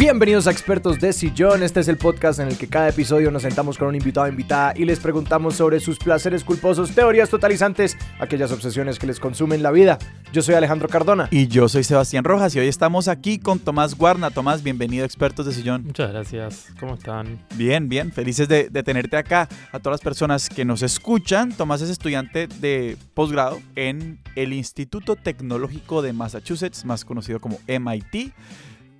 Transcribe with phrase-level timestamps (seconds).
[0.00, 1.62] Bienvenidos a Expertos de Sillón.
[1.62, 4.30] Este es el podcast en el que cada episodio nos sentamos con un invitado o
[4.30, 9.62] invitada y les preguntamos sobre sus placeres culposos, teorías totalizantes, aquellas obsesiones que les consumen
[9.62, 9.98] la vida.
[10.32, 11.28] Yo soy Alejandro Cardona.
[11.30, 14.30] Y yo soy Sebastián Rojas y hoy estamos aquí con Tomás Guarna.
[14.30, 15.84] Tomás, bienvenido a Expertos de Sillón.
[15.84, 16.68] Muchas gracias.
[16.80, 17.38] ¿Cómo están?
[17.56, 18.10] Bien, bien.
[18.10, 19.50] Felices de, de tenerte acá.
[19.70, 25.16] A todas las personas que nos escuchan, Tomás es estudiante de posgrado en el Instituto
[25.16, 28.32] Tecnológico de Massachusetts, más conocido como MIT.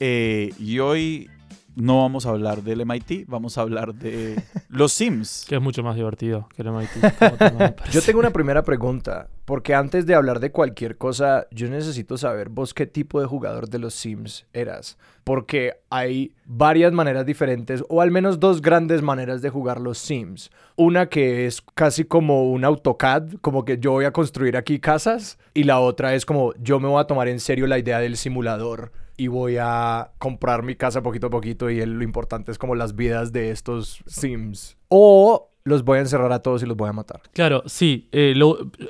[0.01, 1.31] Eh, y hoy
[1.77, 5.45] no vamos a hablar del MIT, vamos a hablar de los Sims.
[5.49, 6.91] Que es mucho más divertido que el MIT.
[7.93, 12.49] yo tengo una primera pregunta, porque antes de hablar de cualquier cosa, yo necesito saber
[12.49, 14.99] vos qué tipo de jugador de los Sims eras.
[15.23, 20.51] Porque hay varias maneras diferentes, o al menos dos grandes maneras de jugar los Sims.
[20.77, 25.39] Una que es casi como un AutoCAD, como que yo voy a construir aquí casas,
[25.55, 28.17] y la otra es como yo me voy a tomar en serio la idea del
[28.17, 32.75] simulador y voy a comprar mi casa poquito a poquito y lo importante es como
[32.75, 34.79] las vidas de estos Sims.
[34.89, 37.21] O los voy a encerrar a todos y los voy a matar.
[37.35, 38.09] Claro, sí.
[38.13, 38.35] Eh,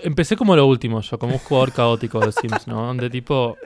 [0.04, 2.86] empecé como lo último, yo, como un jugador caótico de Sims, ¿no?
[2.86, 3.56] Donde tipo,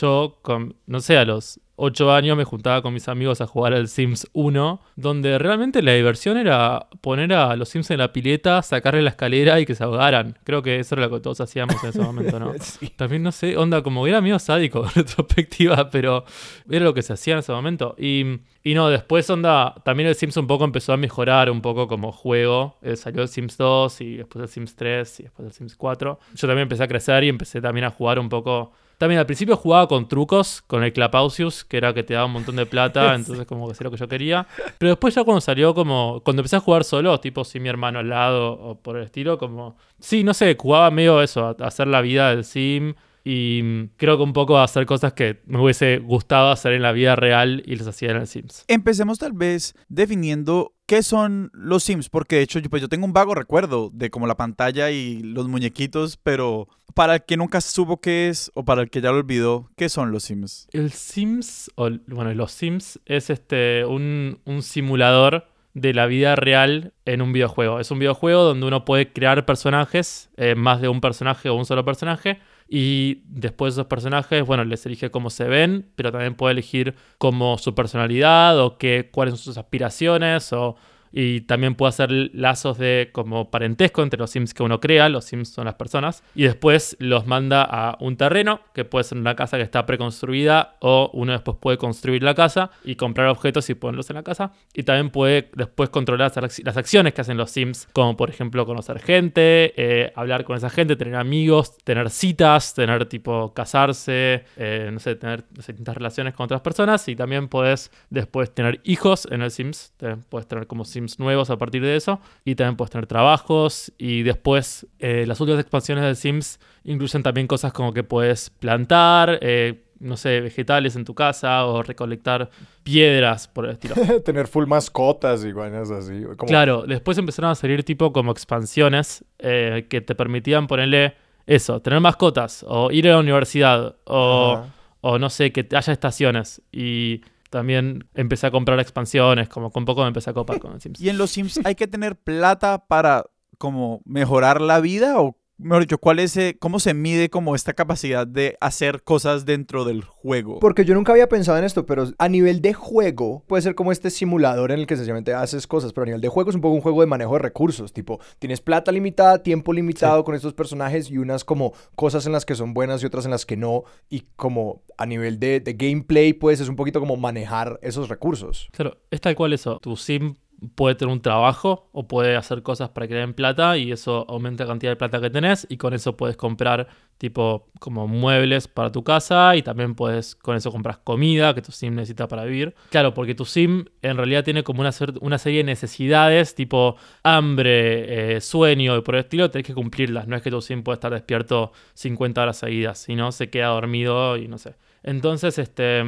[0.00, 3.74] yo, con, no sé, a los 8 años me juntaba con mis amigos a jugar
[3.74, 8.62] al Sims 1, donde realmente la diversión era poner a los Sims en la pileta,
[8.62, 10.38] sacarle la escalera y que se ahogaran.
[10.44, 12.52] Creo que eso era lo que todos hacíamos en ese momento, ¿no?
[12.94, 16.24] También, no sé, onda, como era medio sádico retrospectiva, pero
[16.70, 17.96] era lo que se hacía en ese momento.
[17.98, 21.88] Y, y no, después, onda, también el Sims un poco empezó a mejorar un poco
[21.88, 22.76] como juego.
[22.82, 26.20] Eh, salió el Sims 2 y después el Sims 3 y después el Sims 4.
[26.32, 28.70] Yo también empecé a crecer y empecé también a jugar un poco
[29.02, 32.34] también al principio jugaba con trucos, con el Clapausius, que era que te daba un
[32.34, 34.46] montón de plata, entonces como que hacía lo que yo quería.
[34.78, 37.98] Pero después ya cuando salió como, cuando empecé a jugar solo, tipo sin mi hermano
[37.98, 41.88] al lado o por el estilo, como, sí, no sé, jugaba medio eso, a hacer
[41.88, 45.98] la vida del sim y creo que un poco a hacer cosas que me hubiese
[45.98, 48.64] gustado hacer en la vida real y las hacía en el Sims.
[48.68, 53.06] Empecemos tal vez definiendo qué son los Sims, porque de hecho yo, pues yo tengo
[53.06, 57.60] un vago recuerdo de como la pantalla y los muñequitos, pero para el que nunca
[57.60, 60.68] supo qué es o para el que ya lo olvidó, ¿qué son los Sims?
[60.72, 66.92] El Sims, o bueno, los Sims es este un, un simulador de la vida real
[67.04, 67.80] en un videojuego.
[67.80, 71.64] Es un videojuego donde uno puede crear personajes, eh, más de un personaje o un
[71.64, 72.40] solo personaje,
[72.74, 77.58] y después esos personajes, bueno, les elige cómo se ven, pero también puede elegir como
[77.58, 80.76] su personalidad o qué, cuáles son sus aspiraciones o
[81.12, 85.26] y también puede hacer lazos de como parentesco entre los Sims que uno crea, los
[85.26, 89.36] Sims son las personas, y después los manda a un terreno, que puede ser una
[89.36, 93.74] casa que está preconstruida, o uno después puede construir la casa y comprar objetos y
[93.74, 97.88] ponerlos en la casa, y también puede después controlar las acciones que hacen los Sims,
[97.92, 103.06] como por ejemplo conocer gente, eh, hablar con esa gente, tener amigos, tener citas, tener
[103.06, 108.54] tipo casarse, eh, no sé, tener distintas relaciones con otras personas, y también puedes después
[108.54, 109.92] tener hijos en el Sims,
[110.28, 112.20] puedes tener como Sims nuevos a partir de eso.
[112.44, 113.92] Y también puedes tener trabajos.
[113.98, 119.38] Y después eh, las últimas expansiones de Sims incluyen también cosas como que puedes plantar.
[119.42, 122.50] Eh, no sé, vegetales en tu casa o recolectar
[122.82, 123.94] piedras por el estilo.
[124.24, 126.24] Tener full mascotas y vainas así.
[126.46, 131.14] Claro, después empezaron a salir tipo como expansiones eh, que te permitían ponerle
[131.46, 134.64] eso, tener mascotas o ir a la universidad o,
[135.00, 136.62] o no sé, que haya estaciones.
[136.72, 140.98] Y también empecé a comprar expansiones, como con poco me empecé a copar con Sims.
[141.00, 143.26] ¿Y en los Sims hay que tener plata para
[143.58, 147.72] como mejorar la vida o mejor dicho, ¿cuál es, eh, ¿cómo se mide como esta
[147.72, 150.58] capacidad de hacer cosas dentro del juego?
[150.60, 153.92] Porque yo nunca había pensado en esto, pero a nivel de juego puede ser como
[153.92, 156.62] este simulador en el que sencillamente haces cosas, pero a nivel de juego es un
[156.62, 160.54] poco un juego de manejo de recursos, tipo, tienes plata limitada, tiempo limitado con estos
[160.54, 163.56] personajes y unas como cosas en las que son buenas y otras en las que
[163.56, 168.08] no, y como a nivel de, de gameplay, pues es un poquito como manejar esos
[168.08, 168.68] recursos.
[168.72, 170.34] Claro, es tal cual eso, tu sim
[170.74, 174.64] puede tener un trabajo o puede hacer cosas para le den plata y eso aumenta
[174.64, 178.90] la cantidad de plata que tenés y con eso puedes comprar tipo como muebles para
[178.90, 182.74] tu casa y también puedes con eso comprar comida que tu sim necesita para vivir.
[182.90, 184.90] Claro, porque tu sim en realidad tiene como una,
[185.20, 190.26] una serie de necesidades tipo hambre, eh, sueño y por el estilo, tenés que cumplirlas.
[190.26, 194.36] No es que tu sim pueda estar despierto 50 horas seguidas, sino se queda dormido
[194.36, 194.74] y no sé.
[195.02, 196.02] Entonces, este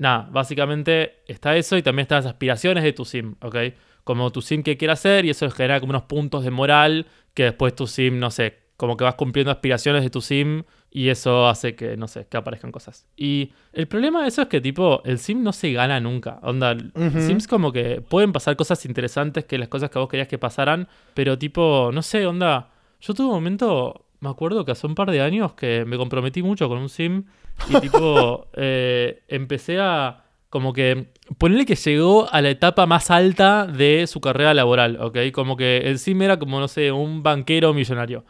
[0.00, 3.56] nada, básicamente está eso y también están las aspiraciones de tu sim, ¿ok?
[4.02, 7.44] Como tu sim que quiere hacer y eso genera como unos puntos de moral que
[7.44, 11.46] después tu sim, no sé, como que vas cumpliendo aspiraciones de tu sim y eso
[11.46, 13.06] hace que, no sé, que aparezcan cosas.
[13.14, 16.40] Y el problema de eso es que, tipo, el sim no se gana nunca.
[16.42, 16.74] Onda,
[17.20, 20.88] sims como que pueden pasar cosas interesantes que las cosas que vos querías que pasaran,
[21.12, 22.70] pero tipo, no sé, onda,
[23.02, 26.42] yo tuve un momento, me acuerdo que hace un par de años que me comprometí
[26.42, 27.24] mucho con un sim
[27.68, 31.08] y tipo, eh, empecé a, como que
[31.38, 35.18] ponerle que llegó a la etapa más alta de su carrera laboral, ¿ok?
[35.32, 38.24] Como que el sim era como, no sé, un banquero millonario.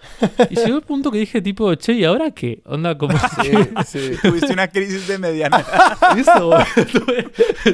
[0.51, 2.63] Y llegó el punto que dije, tipo, che, ¿y ahora qué?
[2.65, 3.19] Onda, como...
[3.41, 3.51] Sí,
[3.87, 4.13] sí.
[4.23, 5.65] Tuviste una crisis de mediana.
[6.17, 6.51] Eso,
[6.93, 7.25] tuve,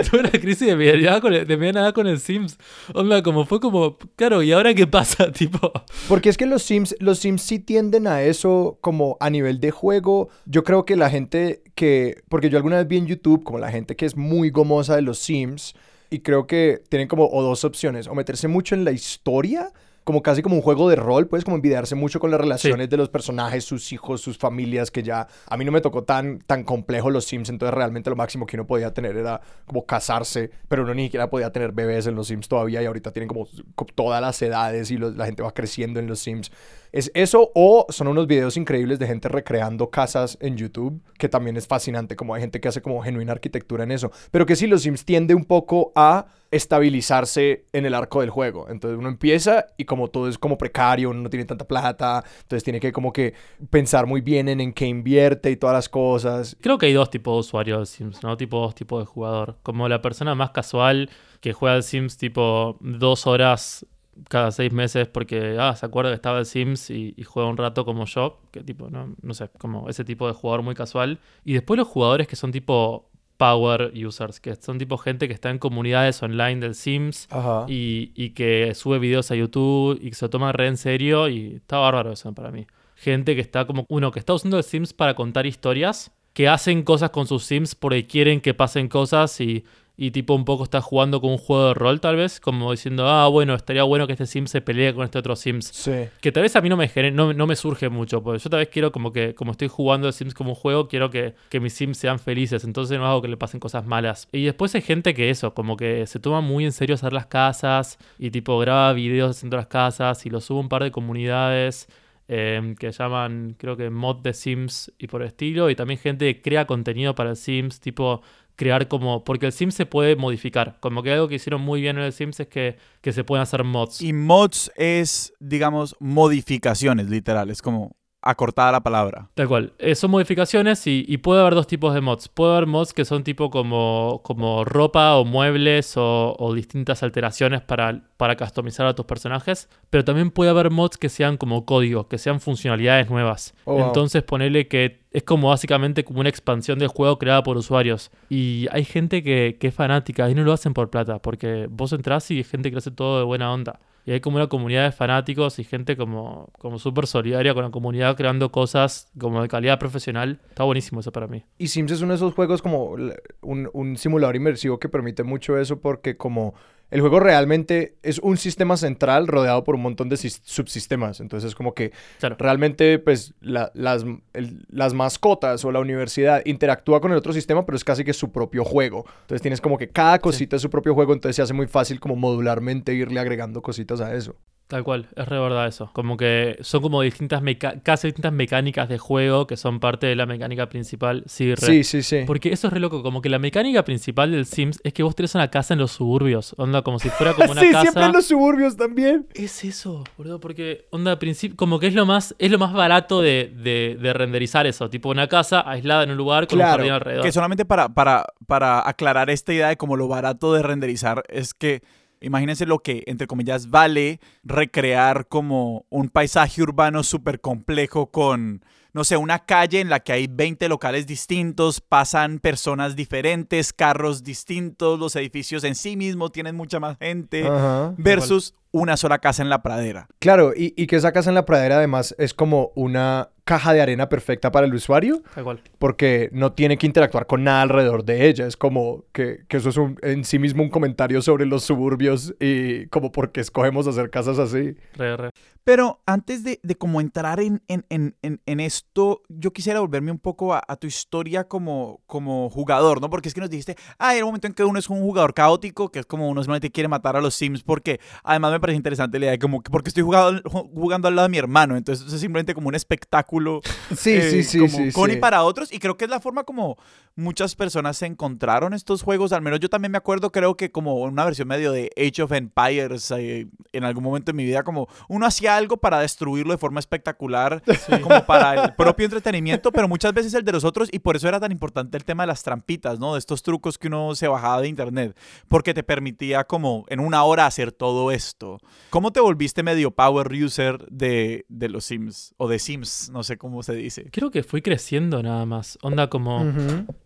[0.05, 2.58] tuve una crisis de mediana, con el, de mediana edad con el Sims.
[2.94, 5.32] Onda, como fue como, claro, ¿y ahora qué pasa?
[5.37, 5.73] Tipo,
[6.08, 9.70] Porque es que los Sims, los Sims sí tienden a eso como a nivel de
[9.70, 10.28] juego.
[10.44, 13.70] Yo creo que la gente que, porque yo alguna vez vi en YouTube como la
[13.70, 15.74] gente que es muy gomosa de los Sims
[16.10, 19.72] y creo que tienen como o dos opciones, o meterse mucho en la historia,
[20.04, 22.96] como casi como un juego de rol, pues como envidiarse mucho con las relaciones de
[22.96, 26.62] los personajes, sus hijos, sus familias, que ya a mí no me tocó tan, tan
[26.62, 30.84] complejo los Sims, entonces realmente lo máximo que uno podía tener era como casarse, pero
[30.84, 33.86] uno ni siquiera podía tener bebés en los Sims todavía y ahorita tienen como co-
[33.96, 36.52] todas las edades y los- la gente va creciendo en los Sims.
[36.93, 41.56] Es eso o son unos videos increíbles de gente recreando casas en YouTube, que también
[41.56, 44.11] es fascinante, como hay gente que hace como genuina arquitectura en eso.
[44.31, 48.67] Pero que sí, los Sims tiende un poco a estabilizarse en el arco del juego.
[48.69, 52.62] Entonces uno empieza y como todo es como precario, uno no tiene tanta plata, entonces
[52.62, 53.35] tiene que como que
[53.71, 56.56] pensar muy bien en en qué invierte y todas las cosas.
[56.61, 58.37] creo que hay dos tipos de usuarios de Sims, ¿no?
[58.37, 59.59] Tipo dos tipos de jugador.
[59.62, 61.11] Como la persona más casual
[61.41, 63.87] que juega al Sims tipo dos horas
[64.28, 67.56] cada seis meses porque, ah, se acuerda que estaba el Sims y, y juega un
[67.56, 71.18] rato como yo, que tipo, no, no sé, como ese tipo de jugador muy casual.
[71.44, 75.50] Y después los jugadores que son tipo power users, que son tipo gente que está
[75.50, 77.28] en comunidades online del Sims
[77.68, 81.28] y, y que sube videos a YouTube y que se lo toma re en serio
[81.28, 82.66] y está bárbaro eso para mí.
[82.94, 86.82] Gente que está como uno que está usando el Sims para contar historias, que hacen
[86.82, 89.64] cosas con sus Sims porque quieren que pasen cosas y,
[89.98, 93.08] y tipo un poco está jugando con un juego de rol tal vez, como diciendo,
[93.08, 95.66] ah, bueno, estaría bueno que este Sim se pelee con este otro Sims.
[95.66, 96.08] Sí.
[96.20, 98.58] Que tal vez a mí no me, no, no me surge mucho, porque yo tal
[98.60, 101.60] vez quiero como que, como estoy jugando el Sims como un juego, quiero que, que
[101.60, 104.28] mis Sims sean felices, entonces no hago que le pasen cosas malas.
[104.32, 107.26] Y después hay gente que eso, como que se toma muy en serio hacer las
[107.26, 110.90] casas y tipo graba videos haciendo las casas y lo sube a un par de
[110.90, 111.88] comunidades.
[112.28, 116.34] eh, que llaman, creo que mod de Sims y por el estilo, y también gente
[116.34, 118.22] que crea contenido para el Sims, tipo
[118.56, 121.99] crear como, porque el Sims se puede modificar, como que algo que hicieron muy bien
[121.99, 124.00] en el Sims es que, que se pueden hacer mods.
[124.03, 127.50] Y mods es, digamos, modificaciones, literal.
[127.50, 129.31] Es como acortada la palabra.
[129.35, 129.73] Tal cual.
[129.79, 132.29] Eh, son modificaciones y, y puede haber dos tipos de mods.
[132.29, 137.62] Puede haber mods que son tipo como, como ropa o muebles o, o distintas alteraciones
[137.62, 139.69] para, para customizar a tus personajes.
[139.91, 143.55] Pero también puede haber mods que sean como códigos, que sean funcionalidades nuevas.
[143.64, 143.87] Oh, wow.
[143.87, 148.10] Entonces ponele que es como básicamente como una expansión del juego creada por usuarios.
[148.28, 151.22] Y hay gente que, que es fanática y no lo hacen por plata.
[151.22, 153.80] Porque vos entrás y hay gente que hace todo de buena onda.
[154.04, 157.70] Y hay como una comunidad de fanáticos y gente como, como súper solidaria con la
[157.70, 160.38] comunidad creando cosas como de calidad profesional.
[160.50, 161.44] Está buenísimo eso para mí.
[161.56, 165.56] Y Sims es uno de esos juegos como un, un simulador inmersivo que permite mucho
[165.56, 166.52] eso porque como
[166.91, 171.21] el juego realmente es un sistema central rodeado por un montón de sis- subsistemas.
[171.21, 172.37] Entonces es como que Claro.
[172.38, 177.65] realmente pues la- las, el- las mascotas o la universidad interactúa con el otro sistema,
[177.67, 179.05] pero es casi que su propio juego.
[179.23, 181.99] Entonces tienes como que cada cosita es su propio juego, entonces se hace muy fácil
[182.00, 184.37] como modularmente irle agregando cositas a eso.
[184.68, 185.90] Tal cual, es re verdad eso.
[185.92, 187.40] Como que son como distintas
[187.84, 191.22] casi distintas mecánicas de juego que son parte de la mecánica principal.
[191.26, 191.66] Sí, re.
[191.66, 192.24] Sí, sí, sí.
[192.26, 195.14] Porque eso es re loco, como que la mecánica principal del Sims es que vos
[195.14, 197.82] tenés una casa en los suburbios, onda como si fuera como una sí, casa.
[197.82, 199.28] siempre en los suburbios también.
[199.35, 203.23] Es eso, boludo, porque onda principio, como que es lo más, es lo más barato
[203.23, 206.76] de, de, de renderizar eso, tipo una casa aislada en un lugar con Claro, un
[206.78, 207.25] jardín alrededor.
[207.25, 211.54] Que solamente para, para, para aclarar esta idea de como lo barato de renderizar es
[211.54, 211.82] que
[212.20, 219.04] imagínense lo que, entre comillas, vale recrear como un paisaje urbano súper complejo con, no
[219.04, 224.99] sé, una calle en la que hay 20 locales distintos, pasan personas diferentes, carros distintos,
[224.99, 227.94] los edificios en sí mismos tienen mucha más gente, Ajá.
[227.99, 230.09] versus una sola casa en la pradera.
[230.18, 233.80] Claro, y, y que esa casa en la pradera además es como una caja de
[233.80, 235.61] arena perfecta para el usuario, cual.
[235.78, 238.45] porque no tiene que interactuar con nada alrededor de ella.
[238.49, 242.35] Es como que, que eso es un- en sí mismo un comentario sobre los suburbios
[242.40, 244.75] y como por qué escogemos hacer casas así.
[244.95, 245.30] Re, re.
[245.62, 250.18] Pero antes de, de como entrar en, en, en, en, esto, yo quisiera volverme un
[250.18, 253.11] poco a, a tu historia como, como jugador, ¿no?
[253.11, 255.35] Porque es que nos dijiste, ah, hay un momento en que uno es un jugador
[255.35, 258.76] caótico, que es como uno solamente quiere matar a los Sims, porque además me parece
[258.76, 261.76] interesante la idea de como que porque estoy jugando, jugando al lado de mi hermano,
[261.76, 263.61] entonces es simplemente como un espectáculo
[263.96, 264.92] Sí, eh, sí, sí, como sí.
[264.92, 266.76] con y para otros y creo que es la forma como
[267.16, 270.96] muchas personas se encontraron estos juegos, al menos yo también me acuerdo creo que como
[270.96, 274.87] una versión medio de Age of Empires eh, en algún momento de mi vida como
[275.08, 277.62] uno hacía algo para destruirlo de forma espectacular
[278.02, 281.26] como para el propio entretenimiento, pero muchas veces el de los otros y por eso
[281.26, 283.14] era tan importante el tema de las trampitas, ¿no?
[283.14, 285.16] De estos trucos que uno se bajaba de internet,
[285.49, 288.61] porque te permitía como en una hora hacer todo esto.
[288.90, 293.11] ¿Cómo te volviste medio power user de, de los Sims o de Sims?
[293.11, 294.11] No sé cómo se dice.
[294.11, 295.78] Creo que fui creciendo nada más.
[295.82, 296.44] Onda como...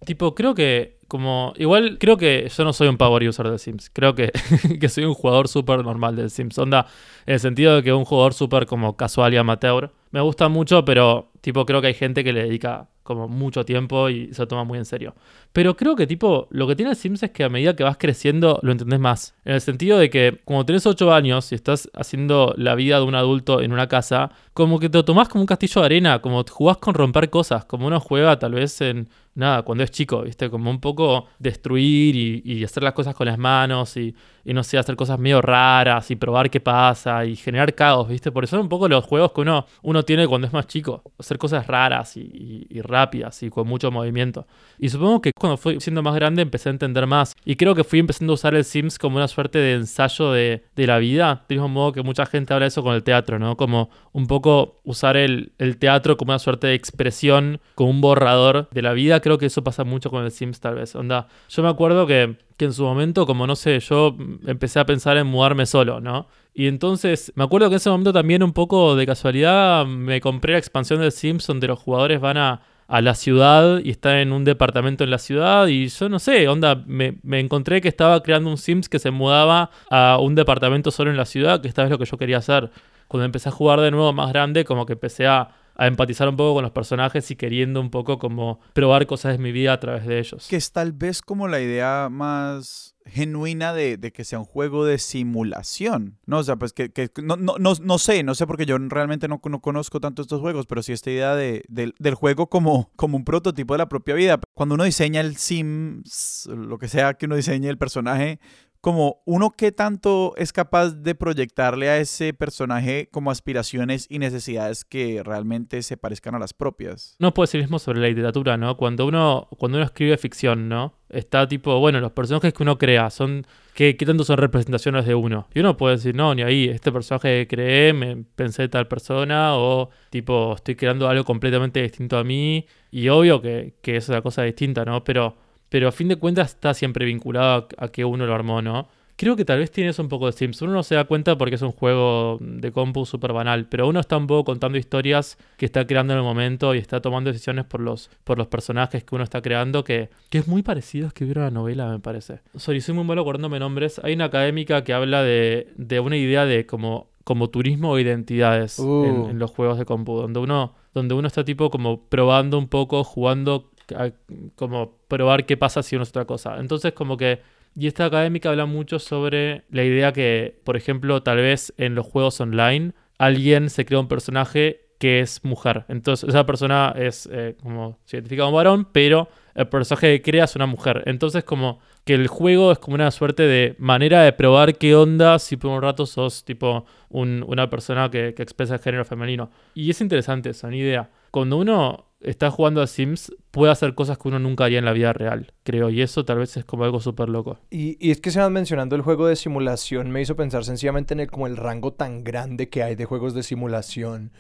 [0.05, 1.53] Tipo, creo que como...
[1.57, 3.91] Igual creo que yo no soy un power user de Sims.
[3.91, 4.31] Creo que,
[4.81, 6.57] que soy un jugador súper normal de Sims.
[6.57, 6.87] Onda,
[7.27, 9.93] en el sentido de que un jugador súper como casual y amateur.
[10.13, 14.09] Me gusta mucho, pero tipo creo que hay gente que le dedica como mucho tiempo
[14.09, 15.17] y se toma muy en serio.
[15.53, 18.61] Pero creo que tipo, lo que tiene Sims es que a medida que vas creciendo
[18.63, 19.35] lo entendés más.
[19.45, 23.03] En el sentido de que cuando tenés 8 años y estás haciendo la vida de
[23.03, 26.21] un adulto en una casa, como que te lo tomás como un castillo de arena,
[26.21, 30.23] como jugás con romper cosas, como uno juega tal vez en, nada, cuando es chico,
[30.23, 30.49] ¿viste?
[30.49, 31.00] Como un poco
[31.39, 34.15] destruir y, y hacer las cosas con las manos y,
[34.45, 38.33] y no sé, hacer cosas medio raras y probar qué pasa y generar caos, ¿viste?
[38.33, 41.03] Por eso son un poco los juegos que uno, uno tiene cuando es más chico,
[41.19, 44.47] hacer cosas raras y, rápidas y con mucho movimiento.
[44.79, 47.85] Y supongo que cuando fui siendo más grande empecé a entender más y creo que
[47.85, 51.45] fui empezando a usar el Sims como una suerte de ensayo de, de la vida,
[51.49, 53.57] del mismo modo que mucha gente habla eso con el teatro, ¿no?
[53.57, 58.69] Como un poco usar el, el teatro como una suerte de expresión, como un borrador
[58.71, 60.95] de la vida, creo que eso pasa mucho con el Sims tal vez.
[60.95, 64.15] Onda, yo me acuerdo que, que en su momento, como no sé, yo
[64.47, 66.27] empecé a pensar en mudarme solo, ¿no?
[66.53, 70.53] Y entonces, me acuerdo que en ese momento también un poco de casualidad me compré
[70.53, 74.33] la expansión del Sims donde los jugadores van a, a la ciudad y están en
[74.33, 78.23] un departamento en la ciudad y yo no sé, onda, me, me encontré que estaba
[78.23, 81.81] creando un Sims que se mudaba a un departamento solo en la ciudad, que esta
[81.81, 82.71] vez lo que yo quería hacer.
[83.09, 85.49] Cuando empecé a jugar de nuevo más grande, como que empecé a,
[85.83, 89.39] a empatizar un poco con los personajes y queriendo un poco como probar cosas de
[89.43, 90.47] mi vida a través de ellos.
[90.49, 94.85] Que es tal vez como la idea más genuina de, de que sea un juego
[94.85, 96.39] de simulación, ¿no?
[96.39, 99.27] O sea, pues que, que no, no, no, no sé, no sé porque yo realmente
[99.27, 102.91] no, no conozco tanto estos juegos, pero sí esta idea de, del- del juego como,
[102.97, 104.39] como un prototipo de la propia vida.
[104.55, 108.39] Cuando uno diseña el Sims, lo que sea que uno diseñe el personaje,
[108.81, 114.85] como uno que tanto es capaz de proyectarle a ese personaje como aspiraciones y necesidades
[114.85, 117.15] que realmente se parezcan a las propias.
[117.19, 118.77] No puedo decir mismo sobre la literatura, ¿no?
[118.77, 120.95] Cuando uno, cuando uno escribe ficción, ¿no?
[121.11, 123.47] Está tipo, bueno, los personajes que uno crea son.
[123.75, 125.49] ¿Qué, qué tanto son representaciones de uno?
[125.55, 128.89] Y uno puede decir, no, ni ahí, este personaje que creé, me pensé de tal
[128.89, 132.67] persona, o tipo, estoy creando algo completamente distinto a mí.
[132.91, 135.03] Y obvio que, que es una cosa distinta, ¿no?
[135.05, 135.37] Pero,
[135.71, 138.89] pero a fin de cuentas está siempre vinculado a, a que uno lo armó, ¿no?
[139.17, 140.63] Creo que tal vez tiene eso un poco de Sims.
[140.63, 144.01] Uno no se da cuenta porque es un juego de compu súper banal, pero uno
[144.01, 147.67] está un poco contando historias que está creando en el momento y está tomando decisiones
[147.67, 151.09] por los, por los personajes que uno está creando, que, que es muy parecido a
[151.09, 152.41] escribir una novela, me parece.
[152.57, 154.01] Sorry, soy muy malo acordándome nombres.
[154.03, 158.79] Hay una académica que habla de, de una idea de como, como turismo o identidades
[158.79, 159.05] Uh.
[159.05, 162.69] en, en los juegos de compu, donde uno, donde uno está tipo como probando un
[162.69, 164.13] poco, jugando, a-
[164.57, 166.59] como probar qué pasa si uno es otra cosa.
[166.59, 167.41] Entonces como que
[167.77, 172.05] y esta académica habla mucho sobre la idea que, por ejemplo, tal vez en los
[172.07, 175.85] juegos online alguien se crea un personaje que es mujer.
[175.89, 180.45] Entonces esa persona es eh, como se identifica como varón, pero el personaje que crea
[180.45, 181.05] es una mujer.
[181.07, 185.39] Entonces como que el juego es como una suerte de manera de probar qué onda
[185.39, 189.51] si por un rato sos tipo un- una persona que, que expresa el género femenino.
[189.75, 191.09] Y es interesante esa idea.
[191.31, 194.93] Cuando uno está jugando a Sims, puede hacer cosas que uno nunca haría en la
[194.93, 195.91] vida real, creo.
[195.91, 197.59] Y eso tal vez es como algo súper loco.
[197.71, 201.15] Y, y es que se van mencionando el juego de simulación, me hizo pensar sencillamente
[201.15, 204.33] en el, como el rango tan grande que hay de juegos de simulación,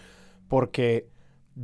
[0.49, 1.09] porque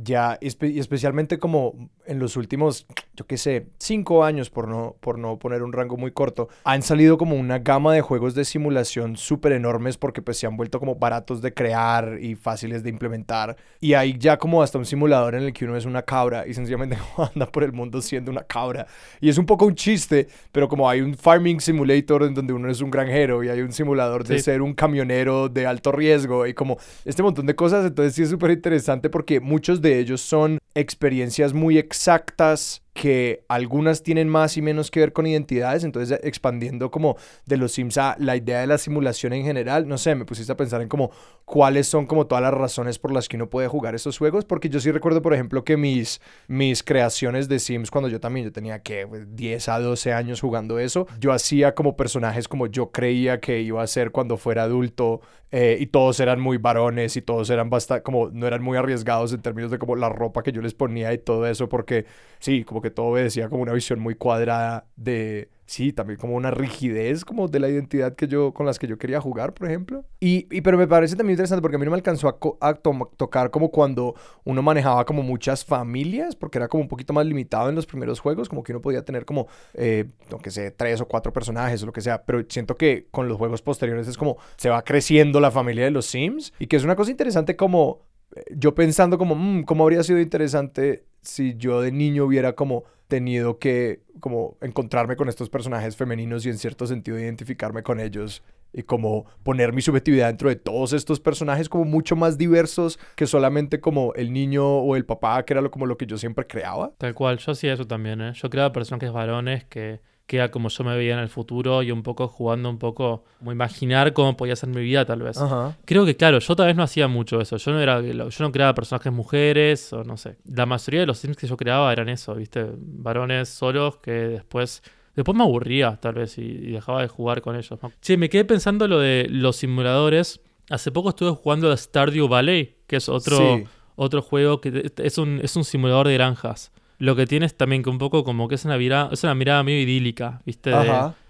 [0.03, 2.85] ya, y especialmente como en los últimos,
[3.15, 6.81] yo qué sé, cinco años, por no, por no poner un rango muy corto, han
[6.83, 10.79] salido como una gama de juegos de simulación súper enormes porque pues se han vuelto
[10.79, 13.57] como baratos de crear y fáciles de implementar.
[13.79, 16.53] Y hay ya como hasta un simulador en el que uno es una cabra y
[16.53, 16.97] sencillamente
[17.33, 18.85] anda por el mundo siendo una cabra.
[19.19, 22.69] Y es un poco un chiste, pero como hay un farming simulator en donde uno
[22.69, 24.43] es un granjero y hay un simulador de Sí.
[24.43, 28.29] ser un camionero de alto riesgo y como este montón de cosas, entonces sí es
[28.29, 34.63] súper interesante porque muchos de ellos son experiencias muy exactas que algunas tienen más y
[34.63, 38.65] menos que ver con identidades, entonces expandiendo como de los Sims a la idea de
[38.65, 41.11] la simulación en general, no sé, me pusiste a pensar en como
[41.45, 44.67] cuáles son como todas las razones por las que uno puede jugar estos juegos, porque
[44.69, 48.51] yo sí recuerdo, por ejemplo, que mis, mis creaciones de Sims, cuando yo también, yo
[48.51, 53.39] tenía que 10 a 12 años jugando eso, yo hacía como personajes como yo creía
[53.39, 57.49] que iba a ser cuando fuera adulto, eh, y todos eran muy varones y todos
[57.49, 60.61] eran bastante, como no eran muy arriesgados en términos de como la ropa que yo
[60.61, 62.05] les ponía y todo eso, porque
[62.39, 66.49] sí, como que todo obedecía como una visión muy cuadrada de, sí, también como una
[66.49, 70.05] rigidez como de la identidad que yo, con las que yo quería jugar, por ejemplo.
[70.19, 72.27] Y, y pero me parece también interesante porque a mí no me alcanzó
[72.61, 74.15] a, tocar como cuando
[74.45, 78.19] uno manejaba como muchas familias, porque era como un poquito más limitado en los primeros
[78.19, 81.83] juegos, como que uno podía tener como, eh, no que sé, tres o cuatro personajes
[81.83, 84.83] o lo que sea, pero siento que con los juegos posteriores es como se va
[84.83, 88.73] creciendo la familia de los Sims y que es una cosa interesante como eh, yo
[88.75, 94.01] pensando como, mmm, ¿cómo habría sido interesante si yo de niño hubiera como tenido que
[94.19, 98.43] como encontrarme con estos personajes femeninos y en cierto sentido identificarme con ellos
[98.73, 103.25] y como poner mi subjetividad dentro de todos estos personajes como mucho más diversos que
[103.25, 106.45] solamente como el niño o el papá, que era lo, como lo que yo siempre
[106.45, 106.91] creaba.
[106.97, 108.33] Tal cual, yo hacía eso también, ¿eh?
[108.33, 112.03] Yo creaba personajes varones que queda como yo me veía en el futuro y un
[112.03, 115.39] poco jugando un poco, como imaginar cómo podía ser mi vida tal vez.
[115.85, 118.51] Creo que claro, yo tal vez no hacía mucho eso, yo no era yo no
[118.51, 120.37] creaba personajes mujeres o no sé.
[120.45, 122.67] La mayoría de los sims que yo creaba eran eso, ¿viste?
[122.77, 124.83] Varones solos que después
[125.17, 127.79] Después me aburría, tal vez, y, dejaba de jugar con ellos.
[128.01, 130.39] Che, me quedé pensando lo de los simuladores.
[130.69, 133.63] Hace poco estuve jugando a Stardew Valley, que es otro,
[133.95, 136.71] otro juego que es un, es un simulador de granjas.
[136.97, 139.63] Lo que tienes también que un poco como que es una mirada, es una mirada
[139.63, 140.71] medio idílica, ¿viste?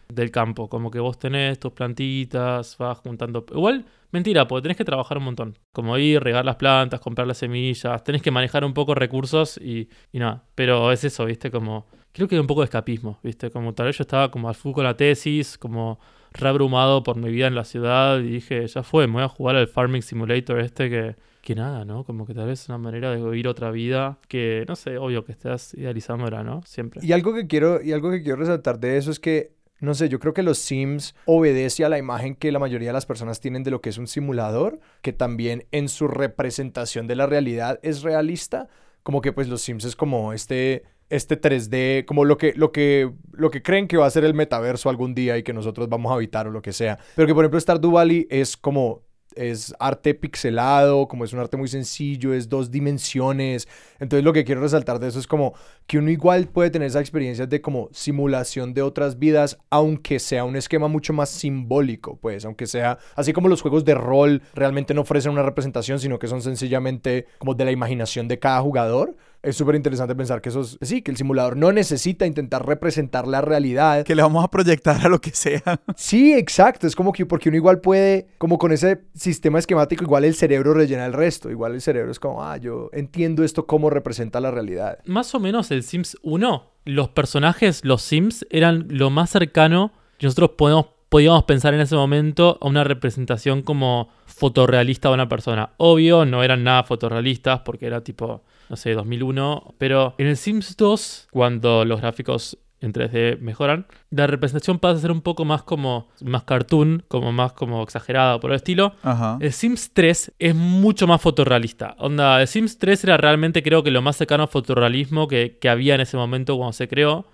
[0.10, 0.70] del campo.
[0.70, 3.46] Como que vos tenés tus plantitas, vas juntando.
[3.52, 5.58] Igual, mentira, porque tenés que trabajar un montón.
[5.74, 9.90] Como ir, regar las plantas, comprar las semillas, tenés que manejar un poco recursos y,
[10.12, 10.44] y nada.
[10.56, 11.52] Pero es eso, ¿viste?
[11.52, 11.88] Como.
[12.14, 13.52] Creo que hay un poco de escapismo, ¿viste?
[13.52, 16.00] Como tal vez yo estaba como al full con la tesis, como
[16.32, 19.56] reabrumado por mi vida en la ciudad y dije, ya fue, me voy a jugar
[19.56, 21.16] al Farming Simulator este que
[21.48, 22.04] que nada, ¿no?
[22.04, 25.24] Como que tal vez es una manera de vivir otra vida que, no sé, obvio
[25.24, 26.62] que estás idealizándola, ¿no?
[26.66, 27.00] Siempre.
[27.02, 30.10] Y algo que quiero, y algo que quiero resaltar de eso es que no sé,
[30.10, 33.40] yo creo que los Sims obedece a la imagen que la mayoría de las personas
[33.40, 37.80] tienen de lo que es un simulador, que también en su representación de la realidad
[37.82, 38.68] es realista,
[39.04, 43.10] como que pues los Sims es como este este 3D, como lo que, lo que,
[43.32, 46.12] lo que creen que va a ser el metaverso algún día y que nosotros vamos
[46.12, 47.00] a habitar o lo que sea.
[47.16, 49.07] Pero que por ejemplo Stardew Valley es como
[49.38, 53.68] es arte pixelado, como es un arte muy sencillo, es dos dimensiones.
[54.00, 55.54] Entonces lo que quiero resaltar de eso es como
[55.86, 60.44] que uno igual puede tener esa experiencia de como simulación de otras vidas, aunque sea
[60.44, 64.94] un esquema mucho más simbólico, pues, aunque sea así como los juegos de rol realmente
[64.94, 69.16] no ofrecen una representación, sino que son sencillamente como de la imaginación de cada jugador
[69.44, 73.28] es súper interesante pensar que eso es, sí, que el simulador no necesita intentar representar
[73.28, 74.04] la realidad.
[74.04, 75.62] Que le vamos a proyectar a lo que sea.
[75.96, 76.88] Sí, exacto.
[76.88, 80.74] Es como que porque uno igual puede, como con ese sistema esquemático, igual el cerebro
[80.74, 81.50] rellena el resto.
[81.50, 85.00] Igual el cerebro es como, ah, yo entiendo esto cómo representa la realidad.
[85.06, 90.28] Más o menos el Sims 1, los personajes, los Sims, eran lo más cercano que
[90.28, 95.72] nosotros podemos podíamos pensar en ese momento a una representación como fotorrealista de una persona.
[95.78, 99.76] Obvio, no eran nada fotorrealistas porque era tipo no sé, 2001.
[99.78, 105.02] Pero en el Sims 2, cuando los gráficos en 3D mejoran, la representación pasa a
[105.02, 108.94] ser un poco más como más cartoon, como más como exagerada por el estilo.
[109.40, 111.96] El Sims 3 es mucho más fotorrealista.
[111.98, 115.70] Onda, el Sims 3 era realmente creo que lo más cercano a fotorrealismo que, que
[115.70, 117.26] había en ese momento cuando se creó.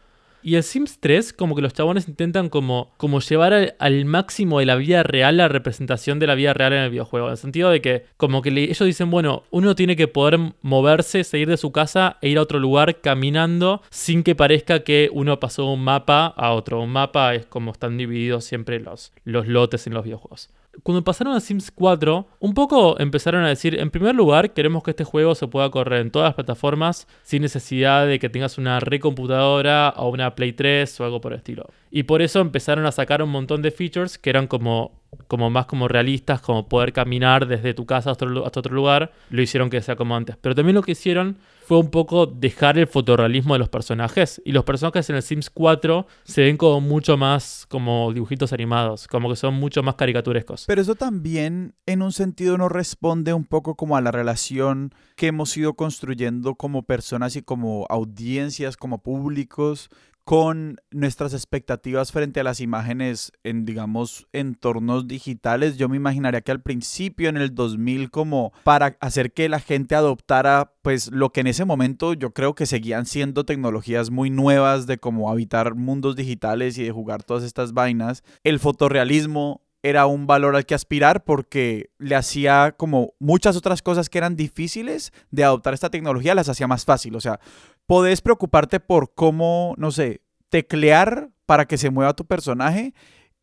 [0.43, 4.65] Y el Sims 3, como que los chabones intentan como, como llevar al, máximo de
[4.65, 7.27] la vida real la representación de la vida real en el videojuego.
[7.27, 11.23] En el sentido de que como que ellos dicen, bueno, uno tiene que poder moverse,
[11.23, 15.39] salir de su casa e ir a otro lugar caminando sin que parezca que uno
[15.39, 16.81] pasó un mapa a otro.
[16.81, 20.49] Un mapa es como están divididos siempre los, los lotes en los videojuegos
[20.81, 24.91] cuando pasaron a Sims 4, un poco empezaron a decir, en primer lugar, queremos que
[24.91, 28.79] este juego se pueda correr en todas las plataformas sin necesidad de que tengas una
[28.79, 31.69] recomputadora o una Play 3 o algo por el estilo.
[31.91, 35.67] Y por eso empezaron a sacar un montón de features que eran como, como más
[35.67, 39.11] como realistas, como poder caminar desde tu casa hasta otro, hasta otro lugar.
[39.29, 40.37] Lo hicieron que sea como antes.
[40.41, 44.41] Pero también lo que hicieron fue un poco dejar el fotorrealismo de los personajes.
[44.45, 49.07] Y los personajes en el Sims 4 se ven como mucho más como dibujitos animados,
[49.07, 50.65] como que son mucho más caricaturescos.
[50.67, 55.27] Pero eso también en un sentido no responde un poco como a la relación que
[55.27, 59.89] hemos ido construyendo como personas y como audiencias, como públicos,
[60.23, 65.77] con nuestras expectativas frente a las imágenes en, digamos, entornos digitales.
[65.77, 69.95] Yo me imaginaría que al principio, en el 2000, como para hacer que la gente
[69.95, 74.87] adoptara, pues lo que en ese momento yo creo que seguían siendo tecnologías muy nuevas
[74.87, 80.25] de cómo habitar mundos digitales y de jugar todas estas vainas, el fotorrealismo era un
[80.25, 85.43] valor al que aspirar porque le hacía como muchas otras cosas que eran difíciles de
[85.43, 87.17] adoptar esta tecnología, las hacía más fácil.
[87.17, 87.41] O sea,
[87.85, 92.93] podés preocuparte por cómo, no sé, teclear para que se mueva tu personaje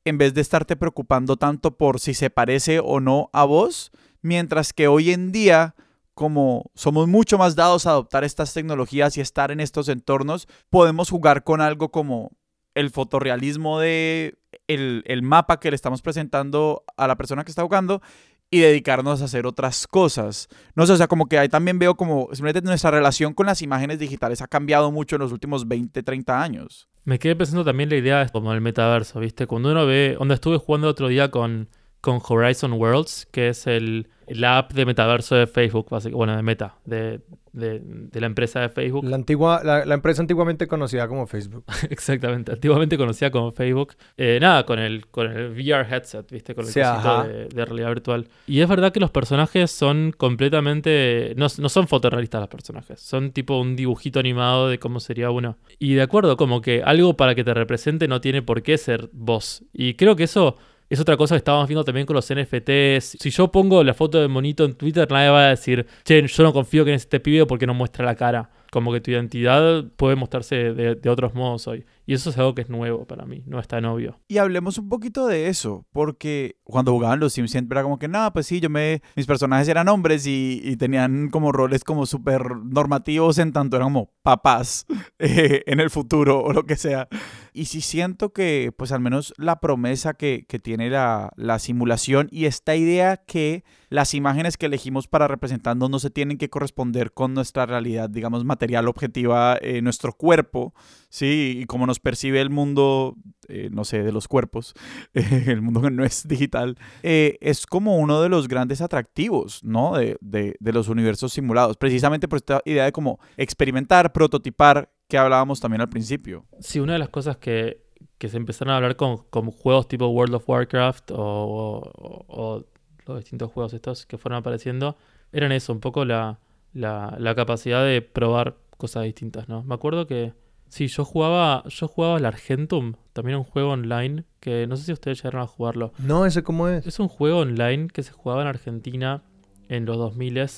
[0.05, 3.91] en vez de estarte preocupando tanto por si se parece o no a vos,
[4.23, 5.75] mientras que hoy en día
[6.15, 11.09] como somos mucho más dados a adoptar estas tecnologías y estar en estos entornos, podemos
[11.09, 12.33] jugar con algo como
[12.75, 17.63] el fotorrealismo de el, el, mapa que le estamos presentando a la persona que está
[17.63, 18.03] jugando
[18.51, 20.49] y dedicarnos a hacer otras cosas.
[20.75, 23.63] No sé, o sea, como que ahí también veo como simplemente nuestra relación con las
[23.63, 26.89] imágenes digitales ha cambiado mucho en los últimos 20, 30 años.
[27.05, 29.47] Me quedé pensando también la idea de como el metaverso, ¿viste?
[29.47, 31.69] Cuando uno ve, donde estuve jugando otro día con,
[32.01, 36.77] con Horizon Worlds, que es el, la app de metaverso de Facebook, bueno, de Meta,
[36.85, 37.21] de,
[37.53, 39.05] de, la empresa de Facebook.
[39.05, 41.65] La, antigua, la, empresa antiguamente conocida como Facebook.
[41.91, 43.95] Exactamente, antiguamente conocida como Facebook.
[44.17, 46.55] Eh, nada, con el, con el VR headset, ¿viste?
[46.55, 48.29] Con el de, de, realidad virtual.
[48.47, 51.35] Y es verdad que los personajes son completamente...
[51.37, 55.57] No, no son fotorrealistas los personajes, son tipo un dibujito animado de cómo sería uno.
[55.79, 59.11] Y de acuerdo, como que algo para que te represente no tiene por qué ser
[59.13, 59.65] vos.
[59.73, 60.57] Y creo que eso
[60.91, 63.17] es otra cosa que estábamos viendo también con los NFTs.
[63.21, 66.43] Si yo pongo la foto de monito en Twitter, nadie va a decir, che, yo
[66.43, 70.17] no confío en este pibe porque no muestra la cara como que tu identidad puede
[70.17, 71.85] mostrarse de, otros modos hoy.
[72.11, 74.19] Y eso es algo que es nuevo para mí, no es tan obvio.
[74.27, 78.09] Y hablemos un poquito de eso, porque cuando jugaban los Sims siempre era como que,
[78.09, 82.57] nada, pues sí, yo me, mis personajes eran hombres y, tenían como roles como súper
[82.65, 84.87] normativos en tanto eran como papás
[85.21, 87.07] eh, en el futuro o lo que sea.
[87.53, 92.27] Y sí siento que, pues al menos la promesa que, que tiene la, la simulación
[92.33, 97.13] y esta idea que las imágenes que elegimos para representarnos no se tienen que corresponder
[97.13, 100.73] con nuestra realidad, digamos, material objetiva, eh, nuestro cuerpo,
[101.09, 101.59] ¿sí?
[101.61, 103.17] Y cómo nos percibe el mundo,
[103.49, 104.75] eh, no sé, de los cuerpos,
[105.15, 109.97] el mundo que no es digital, eh, es como uno de los grandes atractivos, ¿no?
[109.97, 115.61] De, de, los universos simulados, precisamente por esta idea de cómo experimentar, prototipar, que hablábamos
[115.61, 116.47] también al principio.
[116.61, 117.83] Sí, una de las cosas que,
[118.19, 121.91] que se empezaron a hablar con, con, juegos tipo World of Warcraft o,
[122.29, 122.65] o
[123.07, 124.97] los distintos juegos estos que fueron apareciendo,
[125.33, 126.39] eran eso, un poco la,
[126.73, 129.63] la, capacidad de probar cosas distintas, ¿no?
[129.63, 130.33] Me acuerdo que
[130.71, 134.93] sí, yo jugaba, yo jugaba el Argentum, también un juego online, que no sé si
[134.93, 135.93] ustedes llegaron a jugarlo.
[135.99, 136.87] No, ese cómo es.
[136.87, 139.23] Es un juego online que se jugaba en Argentina
[139.69, 140.49] en los 2000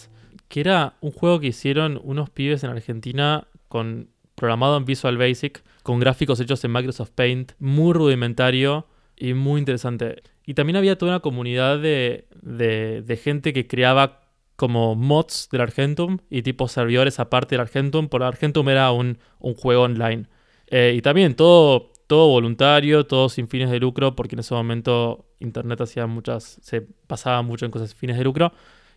[0.48, 5.62] que era un juego que hicieron unos pibes en Argentina con programado en Visual Basic,
[5.82, 10.22] con gráficos hechos en Microsoft Paint, muy rudimentario y muy interesante.
[10.44, 14.21] Y también había toda una comunidad de, de, gente que creaba
[14.62, 19.54] como mods del Argentum y tipo servidores aparte del Argentum, por Argentum era un, un
[19.54, 20.26] juego online.
[20.68, 25.26] Eh, y también todo, todo voluntario, todo sin fines de lucro, porque en ese momento
[25.40, 28.52] Internet hacía muchas, se pasaba mucho en cosas sin fines de lucro.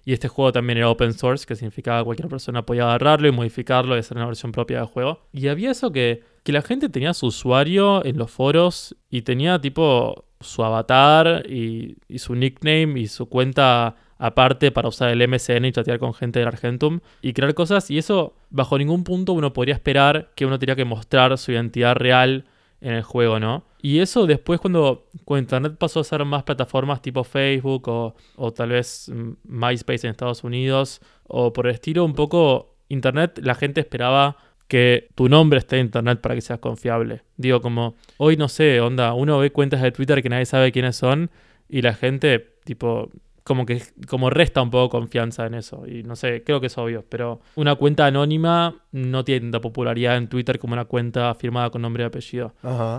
[0.06, 3.32] Y este juego también era open source, que significaba que cualquier persona podía agarrarlo y
[3.32, 5.21] modificarlo y hacer una versión propia del juego.
[5.34, 9.60] Y había eso que, que la gente tenía su usuario en los foros y tenía
[9.60, 15.71] tipo su avatar y, su nickname y su cuenta aparte para usar el MSN y
[15.71, 17.91] chatear con gente del Argentum y crear cosas.
[17.91, 21.95] Y eso, bajo ningún punto, uno podría esperar que uno tenía que mostrar su identidad
[21.95, 22.45] real
[22.82, 23.65] en el juego, ¿no?
[23.82, 28.69] Y eso después cuando, Internet pasó a ser más plataformas tipo Facebook o, o tal
[28.69, 29.12] vez
[29.43, 35.10] MySpace en Estados Unidos o por el estilo, un poco Internet, la gente esperaba que
[35.15, 37.21] tu nombre esté en internet para que seas confiable.
[37.38, 40.95] Digo, como hoy no sé, onda, uno ve cuentas de Twitter que nadie sabe quiénes
[40.95, 41.30] son
[41.69, 43.12] y la gente, tipo,
[43.46, 45.86] como que como resta un poco confianza en eso.
[45.88, 50.18] Y no sé, creo que es obvio, pero una cuenta anónima no tiene tanta popularidad
[50.18, 52.56] en Twitter como una cuenta firmada con nombre y apellido.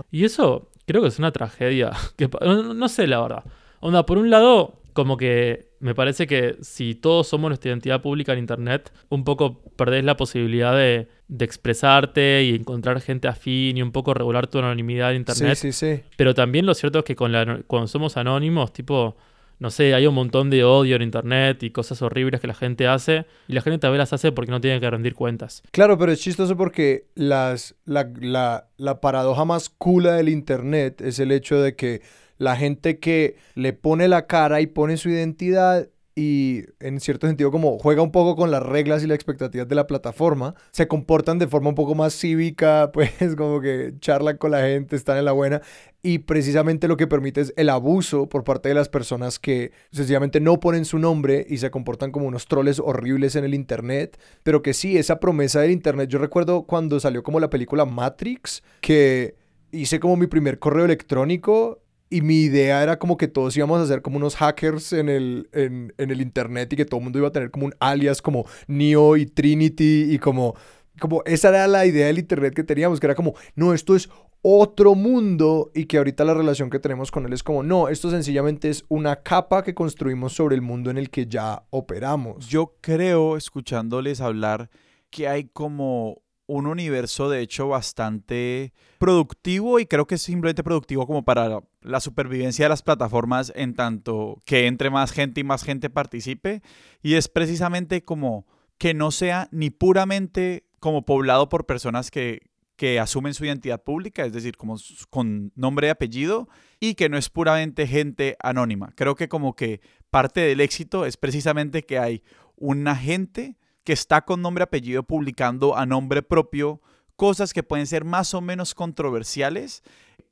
[0.09, 1.91] Y eso creo que es una tragedia.
[2.15, 3.43] Que, no, no sé la verdad.
[3.81, 8.31] Onda, por un lado, como que me parece que si todos somos nuestra identidad pública
[8.31, 13.91] en Internet, un poco perdés la posibilidad de, expresarte y encontrar gente afín y un
[13.91, 15.57] poco regular tu anonimidad en Internet.
[15.57, 16.03] Sí, sí, sí.
[16.15, 19.17] Pero también lo cierto es que con la, cuando somos anónimos, tipo,
[19.59, 22.87] no sé, hay un montón de odio en Internet y cosas horribles que la gente
[22.87, 25.63] hace y la gente también las hace porque no tiene que rendir cuentas.
[25.71, 31.19] Claro, pero es chistoso porque las, la, la, la paradoja más cool del Internet es
[31.19, 32.01] el hecho de que
[32.37, 37.51] la gente que le pone la cara y pone su identidad y en cierto sentido
[37.51, 41.37] como juega un poco con las reglas y las expectativas de la plataforma, se comportan
[41.37, 45.25] de forma un poco más cívica, pues como que charlan con la gente, están en
[45.25, 45.61] la buena
[46.01, 50.39] y precisamente lo que permite es el abuso por parte de las personas que sencillamente
[50.39, 54.63] no ponen su nombre y se comportan como unos troles horribles en el internet, pero
[54.63, 59.35] que sí, esa promesa del internet, yo recuerdo cuando salió como la película Matrix, que
[59.71, 63.85] hice como mi primer correo electrónico y mi idea era como que todos íbamos a
[63.85, 67.19] ser como unos hackers en el, en, en el internet y que todo el mundo
[67.19, 70.55] iba a tener como un alias como Neo y Trinity y como,
[70.99, 74.09] como esa era la idea del internet que teníamos, que era como, no, esto es
[74.41, 78.09] otro mundo y que ahorita la relación que tenemos con él es como, no, esto
[78.09, 82.47] sencillamente es una capa que construimos sobre el mundo en el que ya operamos.
[82.47, 84.69] Yo creo, escuchándoles hablar,
[85.09, 91.05] que hay como un universo de hecho bastante productivo y creo que es simplemente productivo
[91.05, 95.63] como para la supervivencia de las plataformas en tanto que entre más gente y más
[95.63, 96.61] gente participe
[97.01, 98.45] y es precisamente como
[98.77, 104.25] que no sea ni puramente como poblado por personas que, que asumen su identidad pública,
[104.25, 104.77] es decir, como
[105.09, 106.47] con nombre y apellido,
[106.79, 108.93] y que no es puramente gente anónima.
[108.95, 112.23] Creo que como que parte del éxito es precisamente que hay
[112.55, 116.81] una gente que está con nombre y apellido publicando a nombre propio
[117.15, 119.81] cosas que pueden ser más o menos controversiales,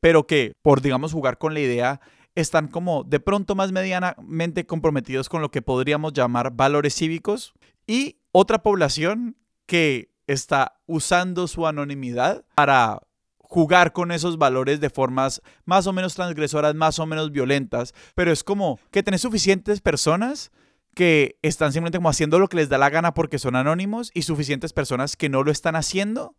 [0.05, 1.99] pero que por, digamos, jugar con la idea,
[2.35, 7.55] están como de pronto más medianamente comprometidos con lo que podríamos llamar valores cívicos
[7.87, 12.99] y otra población que está usando su anonimidad para
[13.39, 18.31] jugar con esos valores de formas más o menos transgresoras, más o menos violentas, pero
[18.31, 20.51] es como que tenés suficientes personas
[20.93, 24.21] que están simplemente como haciendo lo que les da la gana porque son anónimos y
[24.21, 26.35] suficientes personas que no lo están haciendo,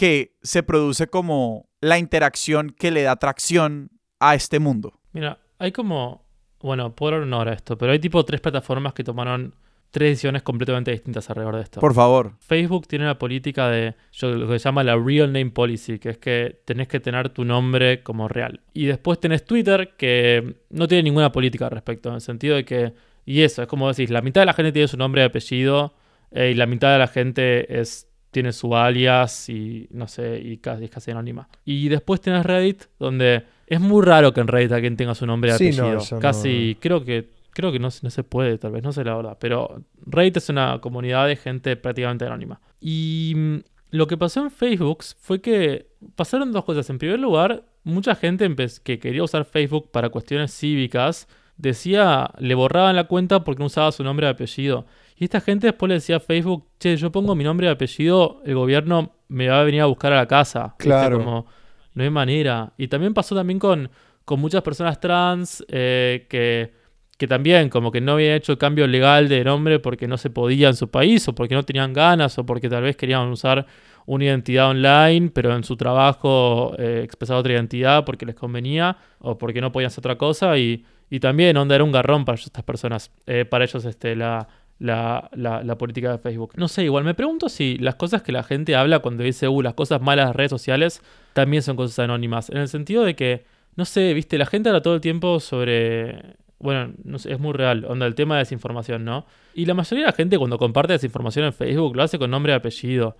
[0.00, 4.98] que se produce como la interacción que le da atracción a este mundo.
[5.12, 6.24] Mira, hay como,
[6.62, 9.54] bueno, puedo hablar una hora esto, pero hay tipo tres plataformas que tomaron
[9.90, 11.80] tres decisiones completamente distintas alrededor de esto.
[11.80, 12.32] Por favor.
[12.40, 16.16] Facebook tiene una política de lo que se llama la Real Name Policy, que es
[16.16, 18.62] que tenés que tener tu nombre como real.
[18.72, 22.64] Y después tenés Twitter, que no tiene ninguna política al respecto, en el sentido de
[22.64, 22.94] que
[23.26, 25.94] y eso, es como decís, la mitad de la gente tiene su nombre y apellido
[26.30, 30.58] eh, y la mitad de la gente es, tiene su alias y no sé, y
[30.58, 31.48] casi, es casi anónima.
[31.64, 35.50] Y después tienes Reddit, donde es muy raro que en Reddit alguien tenga su nombre
[35.50, 35.98] y apellido.
[36.20, 39.36] casi, creo que creo que no, no, se puede, tal vez, no sé la verdad.
[39.40, 42.60] Pero Reddit es una comunidad de gente prácticamente anónima.
[42.80, 43.56] Y mm,
[43.90, 46.88] lo que pasó en Facebook fue que pasaron dos cosas.
[46.90, 48.48] En primer lugar, mucha gente
[48.82, 51.28] que quería usar Facebook para cuestiones cívicas
[51.60, 54.86] decía, le borraban la cuenta porque no usaba su nombre y apellido.
[55.16, 58.40] Y esta gente después le decía a Facebook, che, yo pongo mi nombre y apellido,
[58.44, 60.74] el gobierno me va a venir a buscar a la casa.
[60.78, 61.18] Claro.
[61.18, 61.46] Como,
[61.94, 62.72] no hay manera.
[62.78, 63.90] Y también pasó también con,
[64.24, 66.72] con muchas personas trans eh, que,
[67.20, 70.68] que también como que no habían hecho cambio legal de nombre porque no se podía
[70.68, 73.66] en su país o porque no tenían ganas o porque tal vez querían usar
[74.06, 79.38] una identidad online, pero en su trabajo eh, expresar otra identidad porque les convenía o
[79.38, 82.62] porque no podían hacer otra cosa y y también, onda, era un garrón para estas
[82.62, 84.46] personas, eh, para ellos este, la,
[84.78, 86.52] la, la, política de Facebook.
[86.56, 89.60] No sé, igual me pregunto si las cosas que la gente habla cuando dice, uh,
[89.60, 91.02] las cosas malas de redes sociales,
[91.32, 92.48] también son cosas anónimas.
[92.48, 96.36] En el sentido de que, no sé, viste, la gente habla todo el tiempo sobre
[96.60, 99.24] bueno, no sé, es muy real, onda, el tema de desinformación, ¿no?
[99.54, 102.52] Y la mayoría de la gente cuando comparte desinformación en Facebook lo hace con nombre
[102.52, 103.16] y apellido.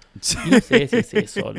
[0.46, 1.52] Y no sé si es eso,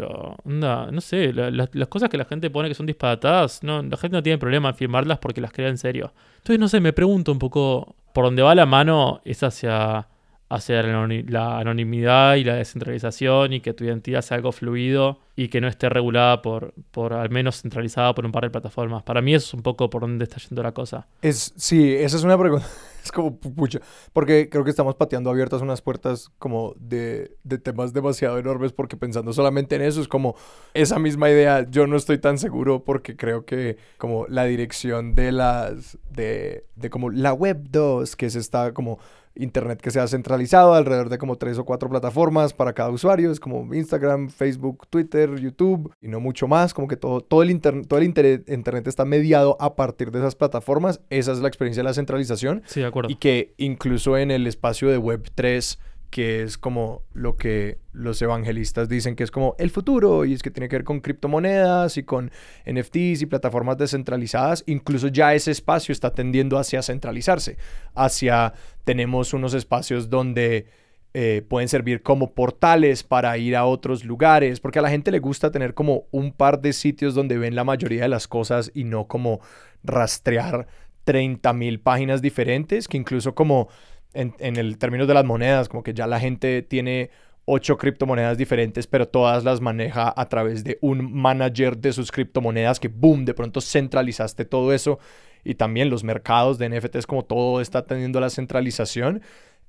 [0.46, 4.16] onda, no sé, las cosas que la gente pone que son disparatadas, no, la gente
[4.16, 6.14] no tiene problema en firmarlas porque las crea en serio.
[6.38, 10.08] Entonces, no sé, me pregunto un poco, por dónde va la mano es hacia
[10.52, 15.62] hacia la anonimidad y la descentralización y que tu identidad sea algo fluido y que
[15.62, 19.02] no esté regulada por, por al menos centralizada por un par de plataformas.
[19.04, 21.08] Para mí eso es un poco por dónde está yendo la cosa.
[21.22, 22.68] Es, sí, esa es una pregunta.
[23.02, 23.80] Es como pucha,
[24.14, 28.96] porque creo que estamos pateando abiertas unas puertas como de, de temas demasiado enormes porque
[28.96, 30.36] pensando solamente en eso es como
[30.76, 31.68] esa misma idea.
[31.68, 36.90] Yo no estoy tan seguro porque creo que como la dirección de las, de, de
[36.92, 39.00] como la web 2, que es esta como
[39.36, 43.40] Internet que sea centralizado alrededor de como tres o cuatro plataformas para cada usuario, es
[43.40, 48.00] como Instagram, Facebook, Twitter, YouTube y no mucho más, como que todo, todo, el, todo
[48.00, 51.94] el Internet está mediado a partir de esas plataformas, esa es la experiencia de la
[51.94, 52.64] centralización.
[52.66, 53.10] Sí, de acuerdo.
[53.10, 55.80] Y que incluso en el espacio de Web 3
[56.12, 60.44] que es como lo que los evangelistas dicen que es como el futuro y es
[60.44, 62.32] que tiene que ver con criptomonedas y con
[62.66, 67.58] NFTs y plataformas descentralizadas, incluso ya ese espacio está tendiendo hacia centralizarse,
[67.96, 70.68] hacia tenemos unos espacios donde
[71.14, 75.20] eh, pueden servir como portales para ir a otros lugares, porque a la gente le
[75.20, 78.84] gusta tener como un par de sitios donde ven la mayoría de las cosas y
[78.84, 79.40] no como
[79.84, 80.68] rastrear
[81.06, 83.70] 30 mil páginas diferentes, que incluso como
[84.14, 87.12] en, en el término de las monedas, como que ya la gente tiene
[87.46, 92.80] ocho criptomonedas diferentes, pero todas las maneja a través de un manager de sus criptomonedas
[92.80, 95.00] que, boom, de pronto centralizaste todo eso.
[95.44, 99.22] Y también los mercados de NFTs como todo está teniendo la centralización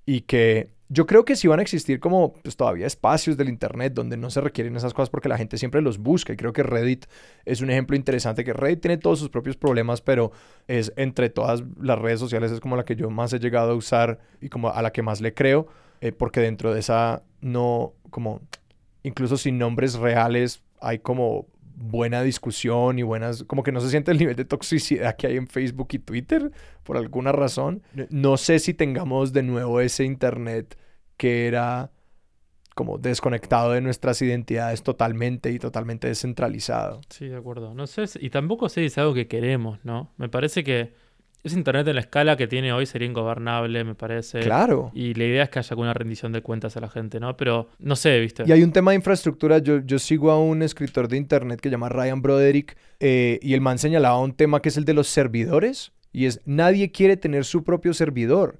[0.04, 3.94] y que yo creo que sí van a existir como pues, todavía espacios del Internet
[3.94, 6.62] donde no se requieren esas cosas porque la gente siempre los busca y creo que
[6.62, 7.06] Reddit
[7.46, 10.32] es un ejemplo interesante que Reddit tiene todos sus propios problemas pero
[10.68, 13.74] es entre todas las redes sociales es como la que yo más he llegado a
[13.74, 15.66] usar y como a la que más le creo
[16.02, 18.42] eh, porque dentro de esa no como
[19.02, 24.12] incluso sin nombres reales hay como buena discusión y buenas, como que no se siente
[24.12, 26.52] el nivel de toxicidad que hay en Facebook y Twitter
[26.84, 27.82] por alguna razón.
[28.10, 30.76] No sé si tengamos de nuevo ese Internet
[31.22, 31.92] que era
[32.74, 37.00] como desconectado de nuestras identidades totalmente y totalmente descentralizado.
[37.10, 37.74] Sí, de acuerdo.
[37.74, 40.10] No sé, y tampoco sé si es algo que queremos, ¿no?
[40.16, 40.94] Me parece que
[41.44, 44.40] es Internet en la escala que tiene hoy sería ingobernable, me parece.
[44.40, 44.90] Claro.
[44.94, 47.36] Y la idea es que haya alguna rendición de cuentas a la gente, ¿no?
[47.36, 48.42] Pero no sé, ¿viste?
[48.44, 49.58] Y hay un tema de infraestructura.
[49.58, 53.54] Yo, yo sigo a un escritor de Internet que se llama Ryan Broderick eh, y
[53.54, 55.92] el man señalaba un tema que es el de los servidores.
[56.12, 58.58] Y es, nadie quiere tener su propio servidor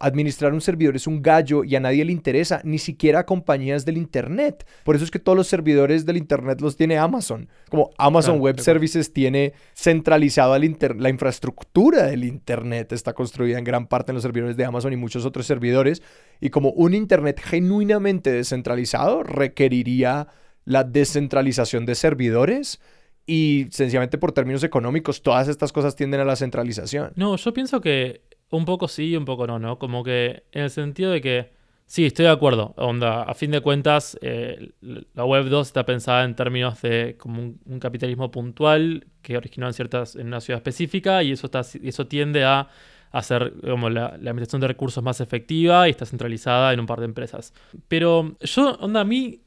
[0.00, 3.84] administrar un servidor es un gallo y a nadie le interesa, ni siquiera a compañías
[3.84, 4.66] del Internet.
[4.84, 7.48] Por eso es que todos los servidores del Internet los tiene Amazon.
[7.70, 14.12] Como Amazon Web Services tiene centralizado la infraestructura del Internet, está construida en gran parte
[14.12, 16.02] en los servidores de Amazon y muchos otros servidores.
[16.40, 20.28] Y como un Internet genuinamente descentralizado requeriría
[20.64, 22.80] la descentralización de servidores
[23.26, 27.12] y sencillamente por términos económicos todas estas cosas tienden a la centralización.
[27.16, 29.78] No, yo pienso que un poco sí y un poco no, ¿no?
[29.78, 31.52] Como que en el sentido de que,
[31.86, 32.74] sí, estoy de acuerdo.
[32.76, 34.70] Onda, a fin de cuentas, eh,
[35.14, 39.74] la Web 2 está pensada en términos de como un, capitalismo puntual que originó en,
[39.74, 42.68] ciertas, en una ciudad específica y eso, está, eso tiende a
[43.12, 47.06] hacer como la, administración de recursos más efectiva y está centralizada en un par de
[47.06, 47.52] empresas.
[47.88, 49.40] Pero yo, onda, a mí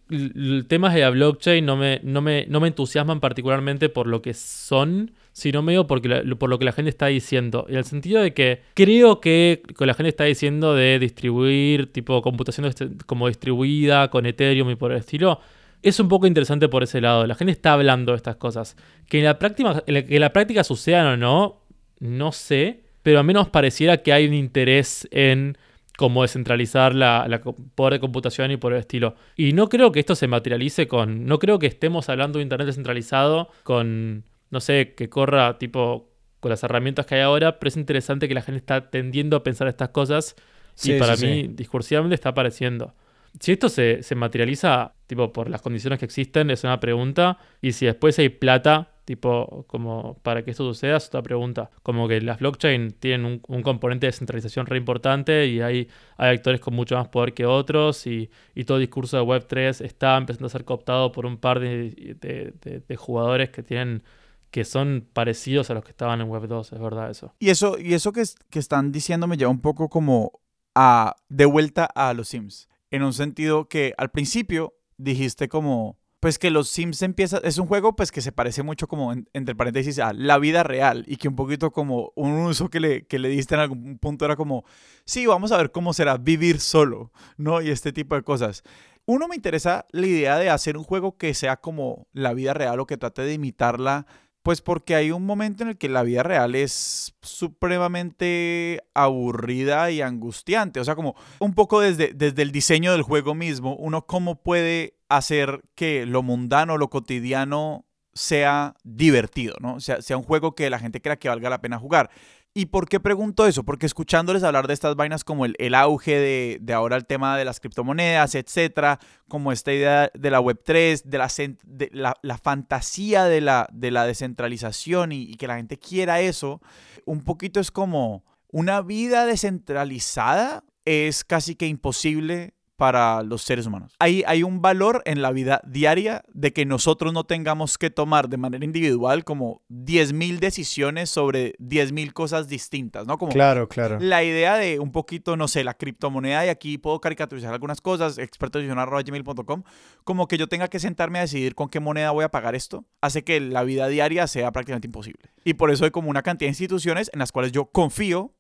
[0.68, 4.34] temas de la blockchain no me, no me, no me entusiasman particularmente por lo que
[4.34, 7.66] son, sino medio porque por lo que la gente está diciendo.
[7.70, 12.66] En el sentido de que creo que la gente está diciendo de distribuir tipo computación
[12.66, 15.40] este, como distribuida con Ethereum y por el estilo,
[15.82, 17.26] es un poco interesante por ese lado.
[17.26, 18.76] La gente está hablando de estas cosas.
[19.08, 21.62] Que en la práctica, que en la práctica sucedan o no,
[22.00, 25.58] no sé pero al menos pareciera que hay un interés en
[25.98, 29.16] cómo descentralizar la, la, poder de computación y por el estilo.
[29.36, 32.68] Y no creo que esto se materialice con, no creo que estemos hablando de Internet
[32.68, 36.10] descentralizado con, no sé, que corra tipo
[36.40, 39.44] con las herramientas que hay ahora, pero es interesante que la gente está tendiendo a
[39.44, 40.36] pensar estas cosas
[40.84, 42.94] y para mí discursivamente está apareciendo.
[43.40, 47.74] Si esto se, se materializa tipo por las condiciones que existen, es una pregunta, y
[47.74, 51.72] si después hay plata Tipo, como para que esto suceda, es otra pregunta.
[51.82, 56.62] Como que las blockchain tienen un, componente de centralización re importante y hay, hay actores
[56.62, 58.30] con mucho más poder que otros y,
[58.68, 63.50] todo el discurso de Web3 está empezando a ser cooptado por un par de, jugadores
[63.50, 64.04] que tienen
[64.52, 67.34] que son parecidos a los que estaban en Web2, es verdad eso.
[67.40, 70.34] Y eso, y eso que, que están diciendo me lleva un poco como
[70.76, 72.70] a de vuelta a los Sims.
[72.92, 77.68] En un sentido que al principio dijiste como pues que los Sims empieza, es un
[77.68, 81.30] juego pues que se parece mucho como entre paréntesis a la vida real y que
[81.30, 84.66] un poquito como un uso que le, que le diste en algún punto era como,
[85.06, 87.62] sí, vamos a ver cómo será vivir solo, ¿no?
[87.62, 88.64] Y este tipo de cosas.
[89.06, 92.80] Uno me interesa la idea de hacer un juego que sea como la vida real
[92.80, 94.06] o que trate de imitarla
[94.44, 100.02] pues porque hay un momento en el que la vida real es supremamente aburrida y
[100.02, 100.80] angustiante.
[100.80, 104.99] O sea, como un poco desde, desde el diseño del juego mismo, uno cómo puede
[105.10, 109.80] hacer que lo mundano, lo cotidiano sea divertido, ¿no?
[109.80, 112.10] Sea, sea un juego que la gente crea que valga la pena jugar.
[112.54, 113.64] ¿Y por qué pregunto eso?
[113.64, 117.38] Porque escuchándoles hablar de estas vainas como el, el auge de, de, ahora el tema
[117.38, 121.32] de las criptomonedas, etcétera, como esta idea de la Web3, de la,
[121.64, 126.22] de la, la fantasía de la, de la descentralización y, y que la gente quiera
[126.22, 126.60] eso,
[127.06, 133.94] un poquito es como una vida descentralizada es casi que imposible para los seres humanos.
[134.00, 138.30] Hay, hay un valor en la vida diaria de que nosotros no tengamos que tomar
[138.30, 143.18] de manera individual como 10.000 decisiones sobre 10.000 cosas distintas, ¿no?
[143.18, 143.98] Como claro, claro.
[144.00, 148.18] La idea de un poquito, no sé, la criptomoneda, y aquí puedo caricaturizar algunas cosas,
[148.18, 149.64] expertosdicionar.gmail.com,
[150.06, 152.86] como que yo tenga que sentarme a decidir con qué moneda voy a pagar esto,
[153.02, 155.32] hace que la vida diaria sea prácticamente imposible.
[155.44, 158.34] Y por eso hay como una cantidad de instituciones en las cuales yo confío,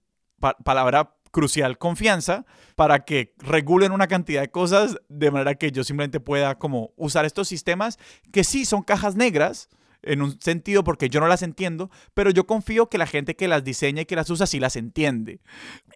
[0.63, 6.19] palabra crucial confianza para que regulen una cantidad de cosas de manera que yo simplemente
[6.19, 7.97] pueda como usar estos sistemas
[8.31, 9.69] que sí son cajas negras
[10.01, 13.47] en un sentido porque yo no las entiendo, pero yo confío que la gente que
[13.47, 15.41] las diseña y que las usa sí las entiende.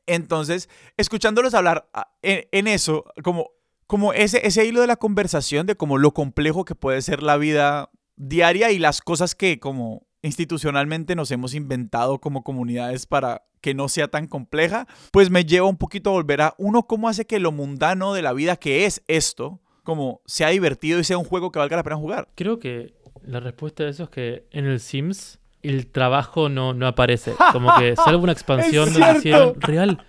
[0.05, 3.51] Entonces, escuchándolos hablar ah, en, eso, como,
[3.87, 7.37] como ese, ese hilo de la conversación de como lo complejo que puede ser la
[7.37, 13.73] vida diaria y las cosas que como institucionalmente nos hemos inventado como comunidades para que
[13.73, 17.25] no sea tan compleja, pues me lleva un poquito a volver a uno cómo hace
[17.25, 21.25] que lo mundano de la vida que es esto, como sea divertido y sea un
[21.25, 22.27] juego que valga la pena jugar.
[22.35, 22.93] Creo que
[23.25, 27.33] la respuesta a eso es que en el Sims el trabajo no, no aparece.
[27.51, 30.05] Como que salvo una expansión donde hicieron real.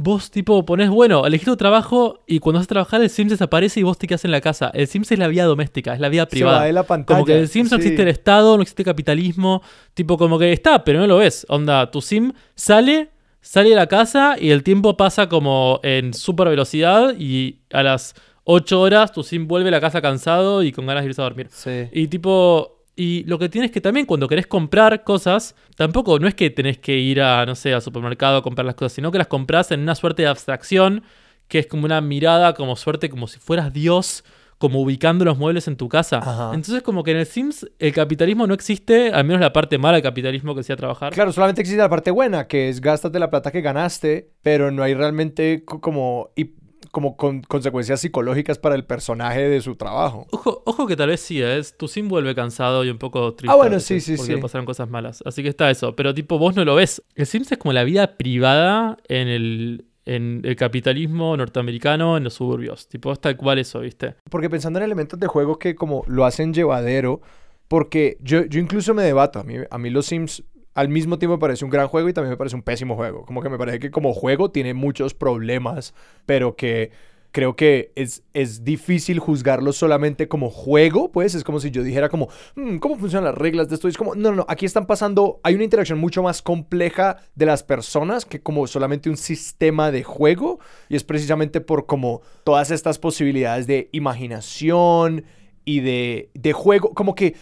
[0.00, 3.80] Vos tipo ponés, bueno, elegís tu trabajo y cuando vas a trabajar el Sims desaparece
[3.80, 4.70] y vos te quedas en la casa.
[4.72, 6.64] El Sims es la vida doméstica, es la vida Se va privada.
[6.66, 7.16] de la pantalla.
[7.18, 9.60] Como que en el Sims no existe el Estado, no existe capitalismo.
[9.94, 11.44] Tipo, como que está, pero no lo ves.
[11.48, 16.48] Onda, tu Sim sale, sale de la casa y el tiempo pasa como en super
[16.48, 20.86] velocidad y a las 8 horas tu Sim vuelve a la casa cansado y con
[20.86, 21.48] ganas de irse a dormir.
[21.50, 21.88] Sí.
[21.90, 26.34] Y tipo, y lo que tienes que también cuando querés comprar cosas, tampoco no es
[26.34, 29.18] que tenés que ir a, no sé, al supermercado a comprar las cosas, sino que
[29.18, 31.04] las compras en una suerte de abstracción,
[31.46, 34.24] que es como una mirada, como suerte, como si fueras Dios,
[34.58, 36.18] como ubicando los muebles en tu casa.
[36.18, 36.50] Ajá.
[36.52, 39.94] Entonces, como que en el Sims el capitalismo no existe, al menos la parte mala
[39.98, 41.12] del capitalismo que sea trabajar.
[41.12, 44.82] Claro, solamente existe la parte buena, que es gástate la plata que ganaste, pero no
[44.82, 46.50] hay realmente co- como, y,
[46.90, 50.26] como con- consecuencias psicológicas para el personaje de su trabajo.
[50.30, 51.58] Ojo, ojo que tal vez sí, ¿eh?
[51.58, 53.52] es tu sim vuelve cansado y un poco triste.
[53.52, 54.40] Ah, bueno, sí, sí, Porque sí.
[54.40, 55.22] pasaron cosas malas.
[55.26, 55.94] Así que está eso.
[55.96, 57.02] Pero tipo, vos no lo ves.
[57.14, 62.34] El Sims es como la vida privada en el, en el capitalismo norteamericano en los
[62.34, 62.88] suburbios.
[62.88, 64.14] Tipo, es tal cual eso, ¿viste?
[64.30, 67.20] Porque pensando en elementos de juego que como lo hacen llevadero,
[67.68, 70.42] porque yo, yo incluso me debato, a mí, a mí los Sims
[70.74, 73.24] al mismo tiempo me parece un gran juego y también me parece un pésimo juego.
[73.24, 75.94] Como que me parece que como juego tiene muchos problemas,
[76.26, 76.90] pero que
[77.30, 82.08] creo que es, es difícil juzgarlo solamente como juego, pues es como si yo dijera
[82.08, 83.86] como, "Mm, ¿cómo funcionan las reglas de esto?
[83.86, 87.18] Y es como, no, no, no, aquí están pasando, hay una interacción mucho más compleja
[87.34, 90.58] de las personas que como solamente un sistema de juego
[90.88, 95.24] y es precisamente por como todas estas posibilidades de imaginación
[95.64, 97.34] y de, de juego, como que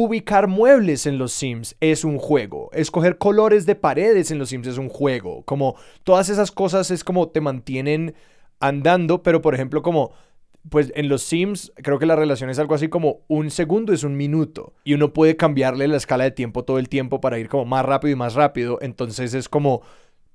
[0.00, 4.68] ubicar muebles en los Sims es un juego, escoger colores de paredes en los Sims
[4.68, 5.74] es un juego, como
[6.04, 8.14] todas esas cosas es como te mantienen
[8.60, 10.12] andando, pero por ejemplo como
[10.70, 14.04] pues en los Sims creo que la relación es algo así como un segundo es
[14.04, 14.74] un minuto.
[14.84, 17.84] Y uno puede cambiarle la escala de tiempo todo el tiempo para ir como más
[17.84, 19.82] rápido y más rápido, entonces es como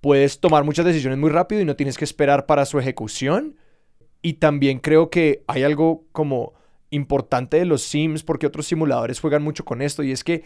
[0.01, 3.55] puedes tomar muchas decisiones muy rápido y no tienes que esperar para su ejecución.
[4.21, 6.53] Y también creo que hay algo como
[6.93, 10.43] importante de los Sims porque otros simuladores juegan mucho con esto y es que,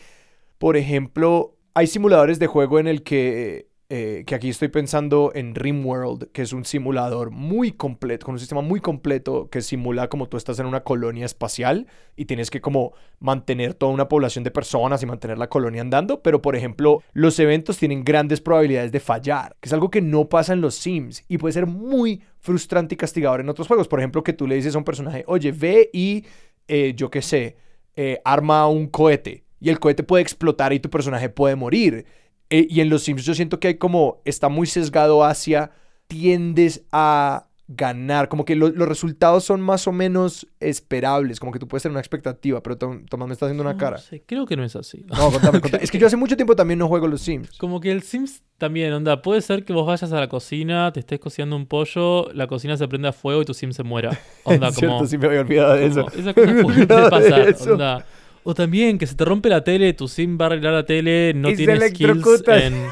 [0.58, 5.56] por ejemplo, hay simuladores de juego en el que, eh, que aquí estoy pensando en
[5.56, 10.28] RimWorld, que es un simulador muy completo, con un sistema muy completo que simula como
[10.28, 14.52] tú estás en una colonia espacial y tienes que como mantener toda una población de
[14.52, 19.00] personas y mantener la colonia andando, pero por ejemplo, los eventos tienen grandes probabilidades de
[19.00, 22.96] fallar, que es algo que no pasa en los Sims y puede ser muy frustrante
[22.96, 23.88] y castigador en otros juegos.
[23.88, 26.26] Por ejemplo, que tú le dices a un personaje, oye, ve y,
[26.68, 27.56] eh, yo qué sé,
[27.96, 32.06] eh, arma un cohete y el cohete puede explotar y tu personaje puede morir.
[32.50, 35.72] Eh, y en los Sims yo siento que hay como, está muy sesgado hacia,
[36.08, 41.60] tiendes a ganar, como que lo- los resultados son más o menos esperables, como que
[41.60, 43.98] tú puedes tener una expectativa, pero Tom- Tomás me está haciendo una No cara.
[43.98, 45.06] sé, creo que no es así.
[45.10, 45.84] No, contame, contame.
[45.84, 47.58] Es que yo hace mucho tiempo también no juego los Sims.
[47.58, 51.02] Como que el Sims también, onda, puede ser que vos vayas a la cocina, te
[51.02, 54.18] estés cocinando un pollo, la cocina se prende a fuego y tu Sim se muera.
[54.45, 54.88] Onda, es como...
[54.88, 56.06] cierto, sí me había olvidado de eso.
[56.06, 58.06] como esa cosa puede pasar, onda.
[58.50, 61.34] O también que se te rompe la tele, tu Sim va a arreglar la tele,
[61.36, 62.64] no Y se tiene skills electrocuta.
[62.66, 62.88] en...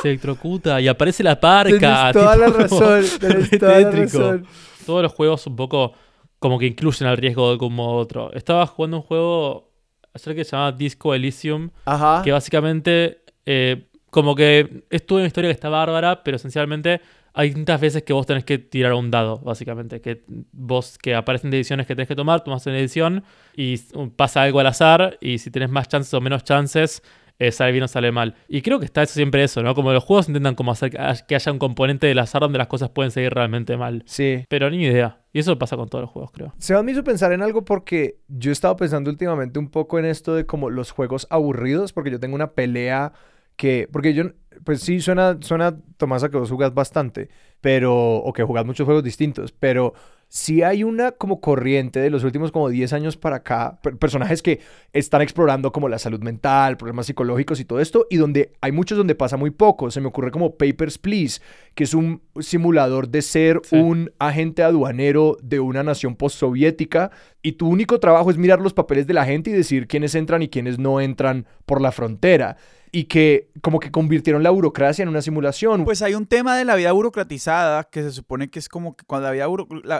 [0.00, 2.12] Se electrocuta y aparece la parca.
[2.12, 4.46] Tienes toda la razón, tienes toda la razón.
[4.86, 5.92] Todos los juegos un poco
[6.38, 8.32] como que incluyen al riesgo de algún modo u otro.
[8.32, 9.70] Estaba jugando un juego
[10.14, 12.22] ayer que se llama Disco Elysium, Ajá.
[12.24, 17.02] que básicamente eh, como que es toda una historia que está bárbara, pero esencialmente
[17.36, 20.00] hay distintas veces que vos tenés que tirar un dado, básicamente.
[20.00, 20.22] Que
[20.52, 23.22] vos, que aparecen decisiones que tenés que tomar, tomas una decisión
[23.54, 23.76] y
[24.16, 27.02] pasa algo al azar, y si tenés más chances o menos chances,
[27.38, 28.34] eh, sale bien o sale mal.
[28.48, 29.74] Y creo que está eso siempre eso, ¿no?
[29.74, 32.56] Como los juegos intentan como hacer que haya- que haya un componente del azar donde
[32.56, 34.02] las cosas pueden seguir realmente mal.
[34.06, 34.44] Sí.
[34.48, 35.20] Pero ni idea.
[35.34, 36.54] Y eso pasa con todos los juegos, creo.
[36.56, 40.06] Se me hizo pensar en algo porque yo he estado pensando últimamente un poco en
[40.06, 43.12] esto de como los juegos aburridos, porque yo tengo una pelea
[43.56, 44.24] que, porque yo,
[44.64, 47.28] pues sí, suena, suena, Tomás, a que vos jugás bastante,
[47.60, 49.94] pero, o que jugás muchos juegos distintos, pero
[50.28, 54.60] sí hay una como corriente de los últimos como 10 años para acá, personajes que
[54.92, 58.98] están explorando como la salud mental, problemas psicológicos y todo esto, y donde hay muchos
[58.98, 59.90] donde pasa muy poco.
[59.90, 61.40] Se me ocurre como Papers, Please,
[61.74, 67.10] que es un simulador de ser un agente aduanero de una nación postsoviética,
[67.46, 70.42] y tu único trabajo es mirar los papeles de la gente y decir quiénes entran
[70.42, 72.56] y quiénes no entran por la frontera
[72.90, 75.84] y que como que convirtieron la burocracia en una simulación.
[75.84, 79.04] Pues hay un tema de la vida burocratizada que se supone que es como que
[79.04, 79.46] cuando la vida,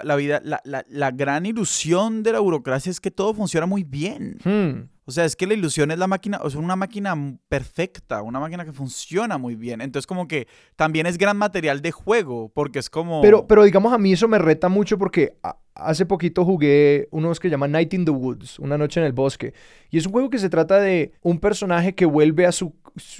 [0.03, 4.39] la, vida, la, la, gran ilusión de la burocracia es que todo funciona muy bien.
[4.43, 4.96] Hmm.
[5.09, 7.15] O sea, es que la ilusión es la máquina, o sea, una máquina
[7.49, 9.81] perfecta, una máquina que funciona muy bien.
[9.81, 13.23] Entonces, como que también es gran material de juego, porque es como.
[13.23, 15.37] Pero, pero digamos, a mí eso me reta mucho porque
[15.77, 19.55] hace poquito jugué unos que llaman Night in the Woods, una noche en el bosque.
[19.91, 22.75] Y es un juego que se trata de un personaje que vuelve a su,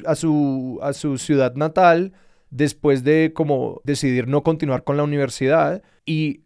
[0.07, 2.15] a su, a su ciudad natal
[2.51, 5.85] después de como decidir no continuar con la universidad.
[6.05, 6.41] Y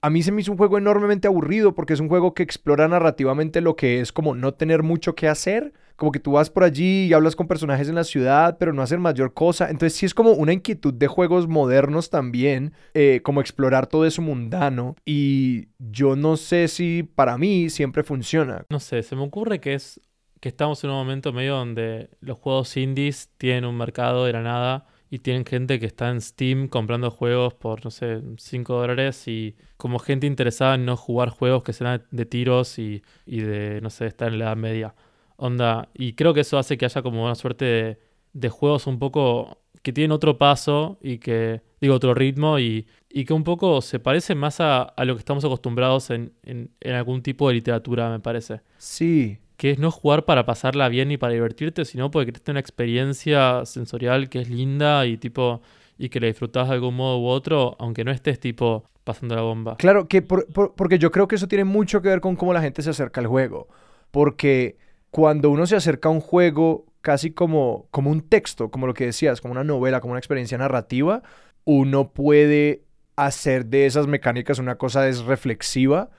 [0.00, 2.88] a mí se me hizo un juego enormemente aburrido porque es un juego que explora
[2.88, 5.72] narrativamente lo que es como no tener mucho que hacer.
[5.96, 8.82] Como que tú vas por allí y hablas con personajes en la ciudad, pero no
[8.82, 9.70] hacer mayor cosa.
[9.70, 14.20] Entonces sí es como una inquietud de juegos modernos también, eh, como explorar todo eso
[14.20, 14.96] mundano.
[15.04, 18.64] Y yo no sé si para mí siempre funciona.
[18.70, 20.00] No sé, se me ocurre que es
[20.40, 24.42] que estamos en un momento medio donde los juegos indies tienen un mercado de la
[24.42, 29.28] nada y tienen gente que está en Steam comprando juegos por, no sé, 5 dólares
[29.28, 33.90] y como gente interesada en no jugar juegos que sean de tiros y, de, no
[33.90, 34.94] sé, estar en la edad media.
[35.36, 37.98] Onda, y creo que eso hace que haya como una suerte
[38.32, 43.32] de, juegos un poco que tienen otro paso y que, digo, otro ritmo y, que
[43.32, 47.48] un poco se parece más a, lo que estamos acostumbrados en, en, en algún tipo
[47.48, 48.62] de literatura, me parece.
[48.78, 52.60] Sí, que es no jugar para pasarla bien y para divertirte, sino porque creaste una
[52.60, 55.62] experiencia sensorial que es linda y tipo
[55.96, 59.42] y que la disfrutás de algún modo u otro, aunque no estés tipo pasando la
[59.42, 59.76] bomba.
[59.76, 62.82] Claro, que porque yo creo que eso tiene mucho que ver con cómo la gente
[62.82, 63.68] se acerca al juego.
[64.10, 64.76] Porque
[65.10, 69.06] cuando uno se acerca a un juego casi como, como un texto, como lo que
[69.06, 71.22] decías, como una novela, como una experiencia narrativa,
[71.64, 72.82] uno puede
[73.14, 76.10] hacer de esas mecánicas una cosa desreflexiva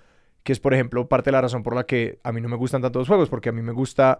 [0.45, 2.55] que es, por ejemplo, parte de la razón por la que a mí no me
[2.55, 4.19] gustan tanto los juegos, porque a mí me gusta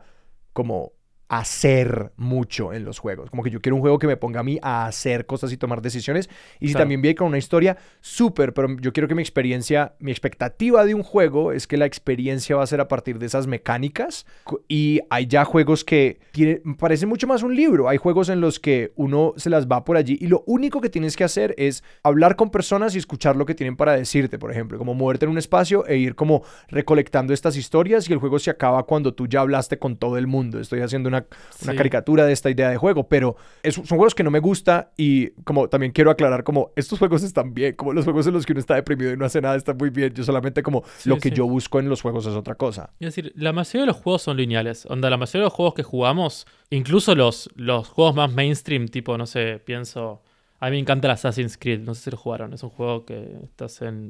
[0.54, 0.94] como
[1.28, 3.30] hacer mucho en los juegos.
[3.30, 5.58] Como que yo quiero un juego que me ponga a mí a hacer cosas y
[5.58, 6.30] tomar decisiones.
[6.60, 10.12] Y si también viene con una historia, súper, pero yo quiero que mi experiencia, mi
[10.12, 13.48] expectativa de un juego es que la experiencia va a ser a partir de esas
[13.48, 14.26] mecánicas.
[14.68, 17.90] Y hay ya juegos que tienen, parece mucho más un libro.
[17.90, 20.90] Hay juegos en los que uno se las va por allí y lo único que
[20.90, 24.52] tienes que hacer es hablar con personas y escuchar lo que tienen para decirte, por
[24.52, 28.40] ejemplo, como moverte en un espacio e ir como recolectando estas historias y el juego
[28.40, 30.60] se acaba cuando tú ya hablaste con todo el mundo.
[30.60, 31.14] Estoy haciendo una
[31.63, 33.36] una, caricatura de esta idea de juego, pero
[33.70, 37.53] son juegos que no me gusta y como también quiero aclarar como estos juegos están
[37.53, 39.78] bien, como los juegos en los que uno está deprimido y no hace nada están
[39.78, 42.91] muy bien, yo solamente como lo que yo busco en los juegos es otra cosa.
[42.99, 45.74] Es decir, la mayoría de los juegos son lineales, onda, la mayoría de los juegos
[45.74, 50.22] que jugamos, incluso los, los juegos más mainstream, tipo, no sé, pienso...
[50.60, 52.53] A mí me encanta el Assassin's Creed, no sé si lo jugaron.
[52.53, 54.10] Es un juego que estás en,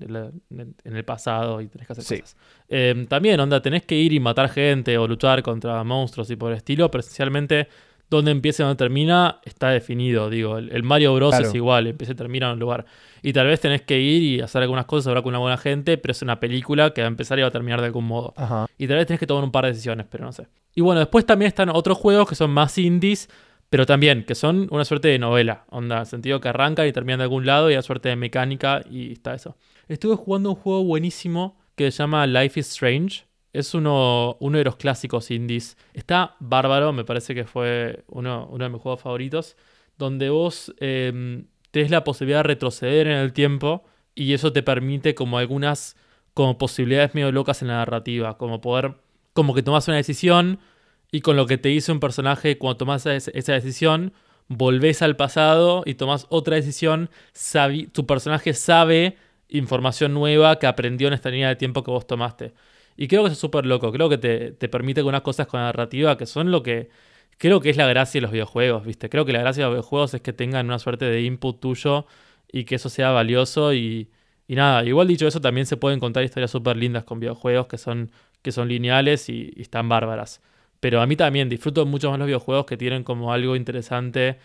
[0.84, 2.38] el pasado y tenés que hacer cosas.
[2.70, 6.52] Em, también, onda, tenés que ir y matar gente o luchar contra monstruos y por
[6.52, 7.68] el estilo, pero esencialmente
[8.10, 10.30] donde empieza y donde termina está definido.
[10.30, 11.38] Digo, el, Mario Bros.
[11.40, 12.86] es igual, empieza y termina en un lugar.
[13.22, 15.98] Y tal vez tenés que ir y hacer algunas cosas, hablar con una buena gente,
[15.98, 18.36] pero es una película que va a empezar y va a terminar de algún modo.
[18.78, 20.48] Y tal vez tenés que tomar un par de decisiones, pero no sé.
[20.76, 23.30] Y bueno, después también están otros juegos que son más indies
[23.70, 27.24] pero también que son una suerte de novela, onda, sentido que arranca y termina de
[27.24, 29.58] algún lado y hay suerte de mecánica y está eso.
[29.88, 33.26] Estuve jugando un juego buenísimo que se llama Life is Strange.
[33.54, 35.78] Es uno, uno de los clásicos indies.
[35.94, 39.56] Está bárbaro, me parece que fue uno, uno de mis juegos favoritos,
[39.98, 45.16] donde vos eh, tenés la posibilidad de retroceder en el tiempo y eso te permite
[45.16, 45.96] como algunas
[46.34, 48.96] como posibilidades medio locas en la narrativa, como poder,
[49.34, 50.60] como que tomas una decisión
[51.16, 54.12] y con lo que te hizo un personaje cuando tomas esa decisión,
[54.50, 57.10] volvés al pasado y tomas otra decisión,
[57.94, 59.16] tu personaje sabe
[59.48, 62.54] información nueva que aprendió en esta línea de tiempo que vos tomaste.
[62.98, 65.62] Y creo que eso es súper loco, creo que te, te permite unas cosas con
[65.62, 66.90] narrativa que son lo que
[67.38, 69.08] creo que es la gracia de los videojuegos, ¿viste?
[69.10, 72.08] Creo que la gracia de los videojuegos es que tengan una suerte de input tuyo
[72.52, 74.10] y que eso sea valioso y,
[74.50, 77.78] y nada, igual dicho eso, también se pueden contar historias súper lindas con videojuegos que
[77.78, 78.12] son,
[78.42, 80.42] que son lineales y están bárbaras.
[80.86, 84.38] Pero a mí también disfruto mucho más los videojuegos que tienen como algo interesante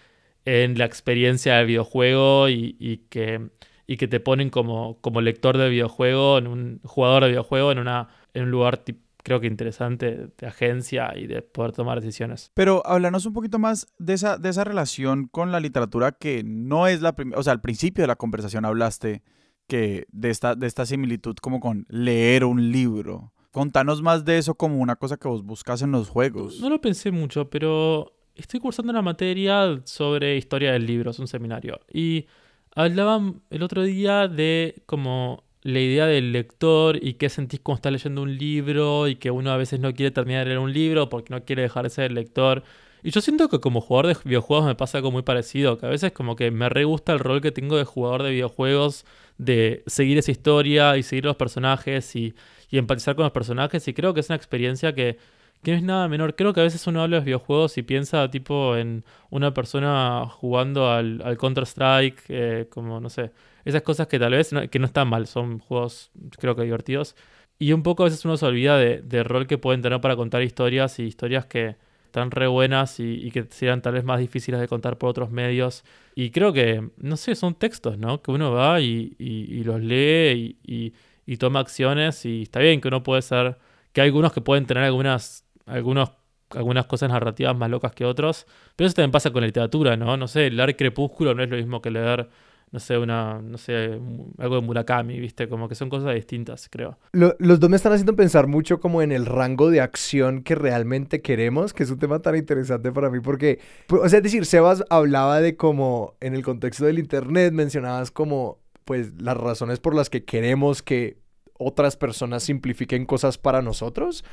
[0.47, 3.51] en la experiencia del videojuego y, que,
[3.87, 7.79] y que te ponen como, como lector de videojuego, en un jugador de videojuego, en,
[7.79, 8.83] una, en un lugar
[9.23, 12.51] creo que interesante de agencia y de poder tomar decisiones.
[12.55, 16.87] Pero háblanos un poquito más de esa, de esa relación con la literatura que no
[16.87, 19.23] es la primera, o sea, al principio de la conversación hablaste
[19.69, 23.35] que de esta, de esta similitud como con leer un libro.
[23.53, 26.61] Contanos más de eso como una cosa que vos buscas en los juegos.
[26.61, 31.27] No lo pensé mucho, pero estoy cursando una materia sobre historia del libro, es un
[31.27, 31.81] seminario.
[31.93, 32.27] Y
[32.75, 37.93] hablaban el otro día de como la idea del lector y qué sentís cuando estás
[37.93, 41.09] leyendo un libro y que uno a veces no quiere terminar de leer un libro
[41.09, 42.63] porque no quiere dejar de ser lector.
[43.03, 45.89] Y yo siento que como jugador de videojuegos me pasa algo muy parecido, que a
[45.89, 49.07] veces como que me re gusta el rol que tengo de jugador de videojuegos,
[49.39, 52.35] de seguir esa historia y seguir los personajes y,
[52.71, 55.19] y empatizar con los personajes y creo que es una experiencia que,
[55.63, 56.37] que no es nada menor.
[56.37, 60.91] Creo que a veces uno habla de videojuegos y piensa tipo en una persona jugando
[60.91, 63.33] al, al Counter-Strike, eh, como no sé,
[63.65, 67.17] esas cosas que tal vez no, que no están mal, son juegos creo que divertidos.
[67.59, 70.17] Y un poco a veces uno se olvida de, del rol que pueden tener para
[70.17, 74.61] contar historias y historias que están re buenas y, que sean tal vez más difíciles
[74.61, 75.85] de contar por otros medios.
[76.15, 78.23] Y creo que, no sé, son textos, ¿no?
[78.23, 80.93] Que uno va y, y los lee y,
[81.37, 83.59] toma acciones y está bien que uno puede ser,
[83.93, 86.13] que hay algunos que pueden tener algunas, algunos,
[86.51, 90.17] algunas cosas narrativas más locas que otros, pero eso también pasa con la literatura, ¿no?
[90.17, 92.29] No sé, leer Crepúsculo no es lo mismo que leer
[92.73, 94.01] no sé, una, no sé,
[94.39, 95.49] algo de Murakami, ¿viste?
[95.49, 96.99] Como que son cosas distintas, creo.
[97.13, 101.21] los dos me están haciendo pensar mucho como en el rango de acción que realmente
[101.21, 103.59] queremos, que es un tema tan interesante para mí porque,
[103.89, 108.60] o sea, es decir, Sebas hablaba de como, en el contexto del Internet, mencionabas como,
[108.91, 111.17] pues, las razones por las que queremos que
[111.57, 114.25] otras personas simplifiquen cosas para nosotros.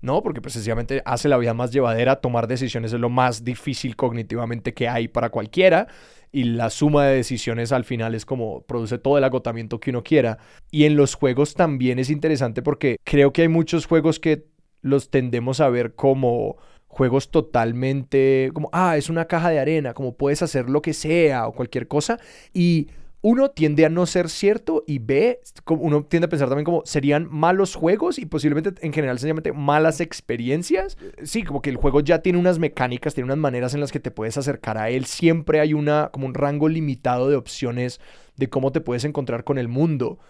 [0.00, 0.22] ¿no?
[0.22, 4.88] Porque precisamente hace la vida más llevadera, tomar decisiones es lo más difícil cognitivamente que
[4.88, 5.88] hay para cualquiera
[6.32, 10.02] y la suma de decisiones al final es como produce todo el agotamiento que uno
[10.02, 10.38] quiera.
[10.70, 14.46] Y en los juegos también es interesante porque creo que hay muchos juegos que
[14.80, 16.56] los tendemos a ver como
[16.86, 21.48] juegos totalmente como, ah, es una caja de arena, como puedes hacer lo que sea
[21.48, 22.18] o cualquier cosa
[22.54, 22.88] y
[23.28, 27.26] uno tiende a no ser cierto y B, uno tiende a pensar también como serían
[27.28, 30.96] malos juegos y posiblemente en general sencillamente malas experiencias.
[31.24, 33.98] Sí, como que el juego ya tiene unas mecánicas, tiene unas maneras en las que
[33.98, 35.06] te puedes acercar a él.
[35.06, 38.00] Siempre hay una como un rango limitado de opciones
[38.36, 40.20] de cómo te puedes encontrar con el mundo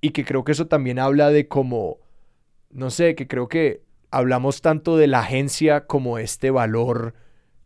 [0.00, 1.98] y que creo que eso también habla de como
[2.70, 7.14] no sé, que creo que hablamos tanto de la agencia como este valor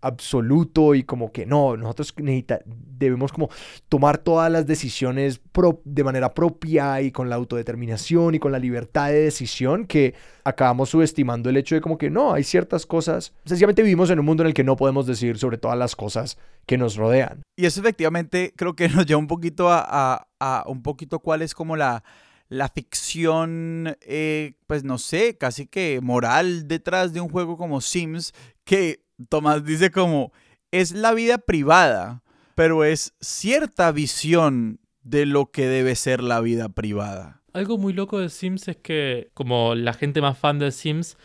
[0.05, 3.49] absoluto y como que no, nosotros debemos como
[3.89, 5.41] tomar todas las decisiones
[5.85, 10.91] de manera propia y con la autodeterminación y con la libertad de decisión que acabamos
[10.91, 14.43] subestimando el hecho de como que no, hay ciertas cosas, sencillamente vivimos en un mundo
[14.43, 17.43] en el que no podemos decir sobre todas las cosas que nos rodean.
[17.57, 21.55] Y eso efectivamente creo que nos lleva un poquito a, a, un poquito cuál es
[21.55, 22.05] como la
[22.49, 28.33] la ficción, eh, pues no sé, casi que moral detrás de un juego como Sims,
[28.65, 30.33] que Tomás dice como,
[30.71, 32.23] es la vida privada,
[32.55, 37.43] pero es cierta visión de lo que debe ser la vida privada.
[37.53, 41.17] Algo muy loco de Sims es que, como la gente más fan de Sims,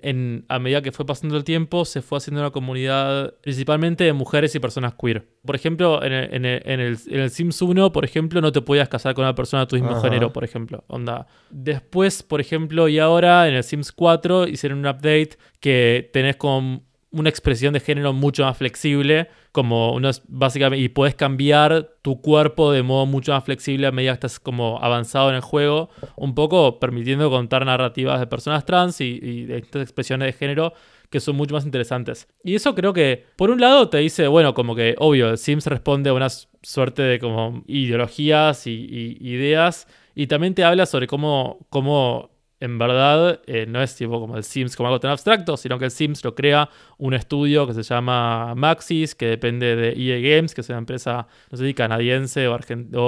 [0.00, 4.12] en, a medida que fue pasando el tiempo, se fue haciendo una comunidad principalmente de
[4.12, 5.28] mujeres y personas queer.
[5.44, 9.24] Por ejemplo, en el, en el, Sims 1, por ejemplo, no te podías casar con
[9.24, 10.84] una persona de tu mismo género, por ejemplo.
[10.86, 11.26] Onda.
[11.50, 16.87] Después, por ejemplo, y ahora en el Sims 4 hicieron un update que tenés como
[17.10, 22.70] una expresión de género mucho más flexible, como unos, básicamente, y puedes cambiar tu cuerpo
[22.70, 26.34] de modo mucho más flexible a medida que estás como avanzado en el juego, un
[26.34, 30.74] poco permitiendo contar narrativas de personas trans y, de estas expresiones de género
[31.10, 32.28] que son mucho más interesantes.
[32.44, 36.10] Y eso creo que, por un lado, te dice, bueno, como que, obvio, Sims responde
[36.10, 42.37] a una suerte de como ideologías y, ideas, y también te habla sobre cómo, cómo
[42.60, 45.84] en verdad eh, no es tipo como el Sims como algo tan abstracto, sino que
[45.84, 50.54] el Sims lo crea un estudio que se llama Maxis, que depende de EA Games,
[50.54, 52.98] que es una empresa, no sé si canadiense o, argentina,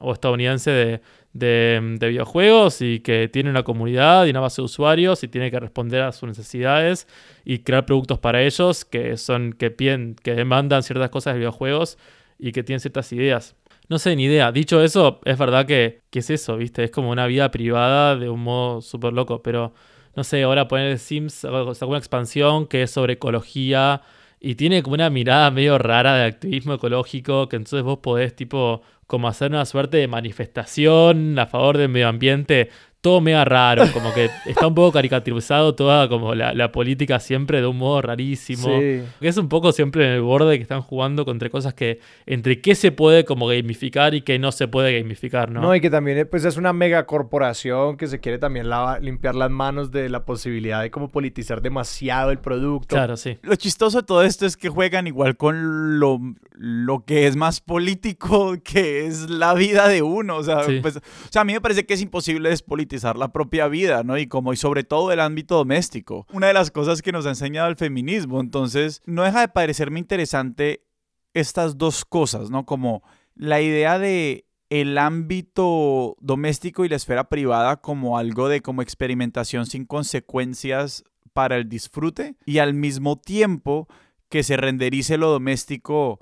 [0.00, 1.00] o estadounidense de,
[1.32, 5.58] de, videojuegos y que tiene una comunidad y una base de usuarios y tiene que
[5.58, 7.06] responder a sus necesidades
[7.44, 11.98] y crear productos para ellos que son que, piden, que demandan ciertas cosas de videojuegos
[12.38, 13.56] y que tienen ciertas ideas.
[13.88, 14.52] No sé, ni idea.
[14.52, 16.84] Dicho eso, es verdad que, que es eso, ¿viste?
[16.84, 19.72] Es como una vida privada de un modo súper loco, pero
[20.14, 24.02] no sé, ahora poner Sims, sacó una expansión que es sobre ecología
[24.40, 28.82] y tiene como una mirada medio rara de activismo ecológico, que entonces vos podés tipo
[29.06, 32.70] como hacer una suerte de manifestación a favor del medio ambiente
[33.08, 37.66] todo mega raro, como que está un poco caricaturizado toda como la, política siempre de
[37.66, 38.68] un modo rarísimo.
[38.68, 42.60] Que es un poco siempre en el borde que están jugando contra cosas que, entre
[42.60, 45.62] qué se puede como gamificar y qué no se puede gamificar, ¿no?
[45.62, 48.66] No, y que también pues, es una mega corporación que se quiere también
[49.00, 52.94] limpiar las manos de la posibilidad de como politizar demasiado el producto.
[52.94, 53.38] Claro, sí.
[53.40, 56.20] Lo chistoso de todo esto es que juegan igual con lo,
[56.60, 60.36] lo que es más político que es la vida de uno.
[60.36, 60.80] O sea, Sí.
[60.82, 61.00] pues, o
[61.30, 64.18] sea, a mí me parece que es imposible despolitizar la propia vida, ¿no?
[64.18, 66.26] Y como, y sobre todo el ámbito doméstico.
[66.32, 68.40] Una de las cosas que nos ha enseñado el feminismo.
[68.40, 70.84] Entonces, no deja de parecerme interesante
[71.32, 72.66] estas dos cosas, ¿no?
[72.66, 73.02] Como
[73.36, 79.64] la idea de el ámbito doméstico y la esfera privada como algo de como experimentación
[79.64, 83.88] sin consecuencias para el disfrute y al mismo tiempo
[84.28, 86.18] que se renderice lo doméstico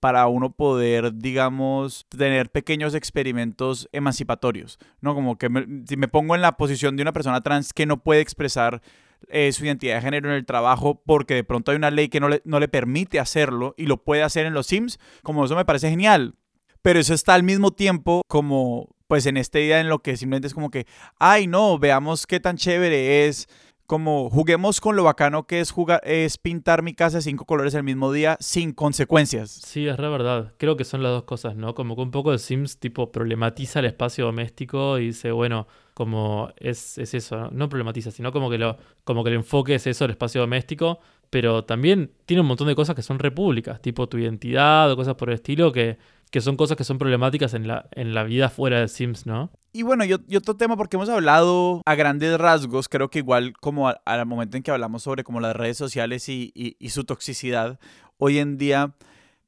[0.00, 5.14] para uno poder, digamos, tener pequeños experimentos emancipatorios, ¿no?
[5.14, 8.02] Como que me- si me pongo en la posición de una persona trans que no
[8.02, 8.80] puede expresar
[9.28, 12.20] eh, su identidad de género en el trabajo porque de pronto hay una ley que
[12.20, 15.56] no le, no le permite hacerlo y lo puede hacer en los Sims, como eso
[15.56, 16.36] me parece genial.
[16.82, 20.46] Pero eso está al mismo tiempo como, pues en esta idea en lo que simplemente
[20.46, 20.86] es como que,
[21.18, 23.48] ay no, veamos qué tan chévere es,
[23.88, 27.84] como juguemos con lo bacano que es jugar, es pintar mi casa cinco colores el
[27.84, 29.50] mismo día sin consecuencias.
[29.50, 30.52] Sí, es re verdad.
[30.58, 31.74] Creo que son las dos cosas, ¿no?
[31.74, 36.50] Como que un poco de Sims tipo problematiza el espacio doméstico y dice, bueno, como
[36.58, 37.50] es, es eso, ¿no?
[37.50, 40.98] No problematiza, sino como que lo, como que el enfoque es eso, el espacio doméstico,
[41.30, 45.14] pero también tiene un montón de cosas que son repúblicas, tipo tu identidad o cosas
[45.14, 45.96] por el estilo, que,
[46.30, 49.50] que son cosas que son problemáticas en la, en la vida fuera de Sims, ¿no?
[49.72, 53.52] Y bueno, y, y otro tema, porque hemos hablado a grandes rasgos, creo que igual
[53.60, 56.90] como a- al momento en que hablamos sobre como las redes sociales y, y- y
[56.90, 57.78] su toxicidad
[58.18, 58.94] hoy en día,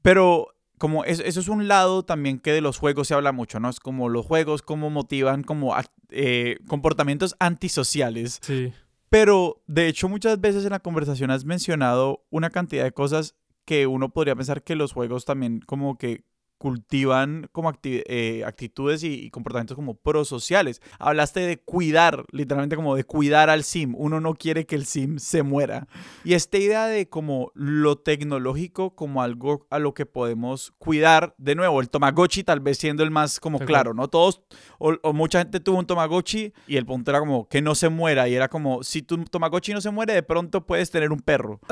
[0.02, 3.60] pero como es- eso es un lado también que de los juegos se habla mucho,
[3.60, 3.68] ¿no?
[3.68, 5.74] Es como los juegos, cómo motivan como
[6.10, 8.38] eh, comportamientos antisociales.
[8.42, 8.72] Sí.
[9.08, 13.86] Pero de hecho muchas veces en la conversación has mencionado una cantidad de cosas que
[13.86, 16.24] uno podría pensar que los juegos también como que
[16.60, 20.82] cultivan como acti- eh, actitudes y, y comportamientos como prosociales.
[20.98, 23.94] Hablaste de cuidar, literalmente como de cuidar al sim.
[23.96, 25.88] Uno no quiere que el sim se muera.
[26.22, 31.54] Y esta idea de como lo tecnológico como algo a lo que podemos cuidar, de
[31.54, 34.08] nuevo, el Tamagotchi tal vez siendo el más como claro, ¿no?
[34.08, 34.42] Todos
[34.78, 37.88] o, o mucha gente tuvo un Tamagotchi y el punto era como que no se
[37.88, 41.20] muera y era como si tu Tamagotchi no se muere de pronto puedes tener un
[41.20, 41.58] perro.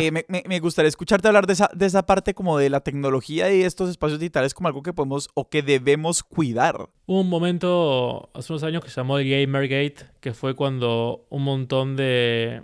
[0.00, 2.80] Eh, me, me- me gustaría escucharte hablar de esa, de esa parte como de la
[2.80, 6.88] tecnología y estos espacios digitales como algo que podemos o que debemos cuidar.
[7.06, 11.42] Hubo un momento hace unos años que se llamó el Gamergate, que fue cuando un
[11.42, 12.62] montón de,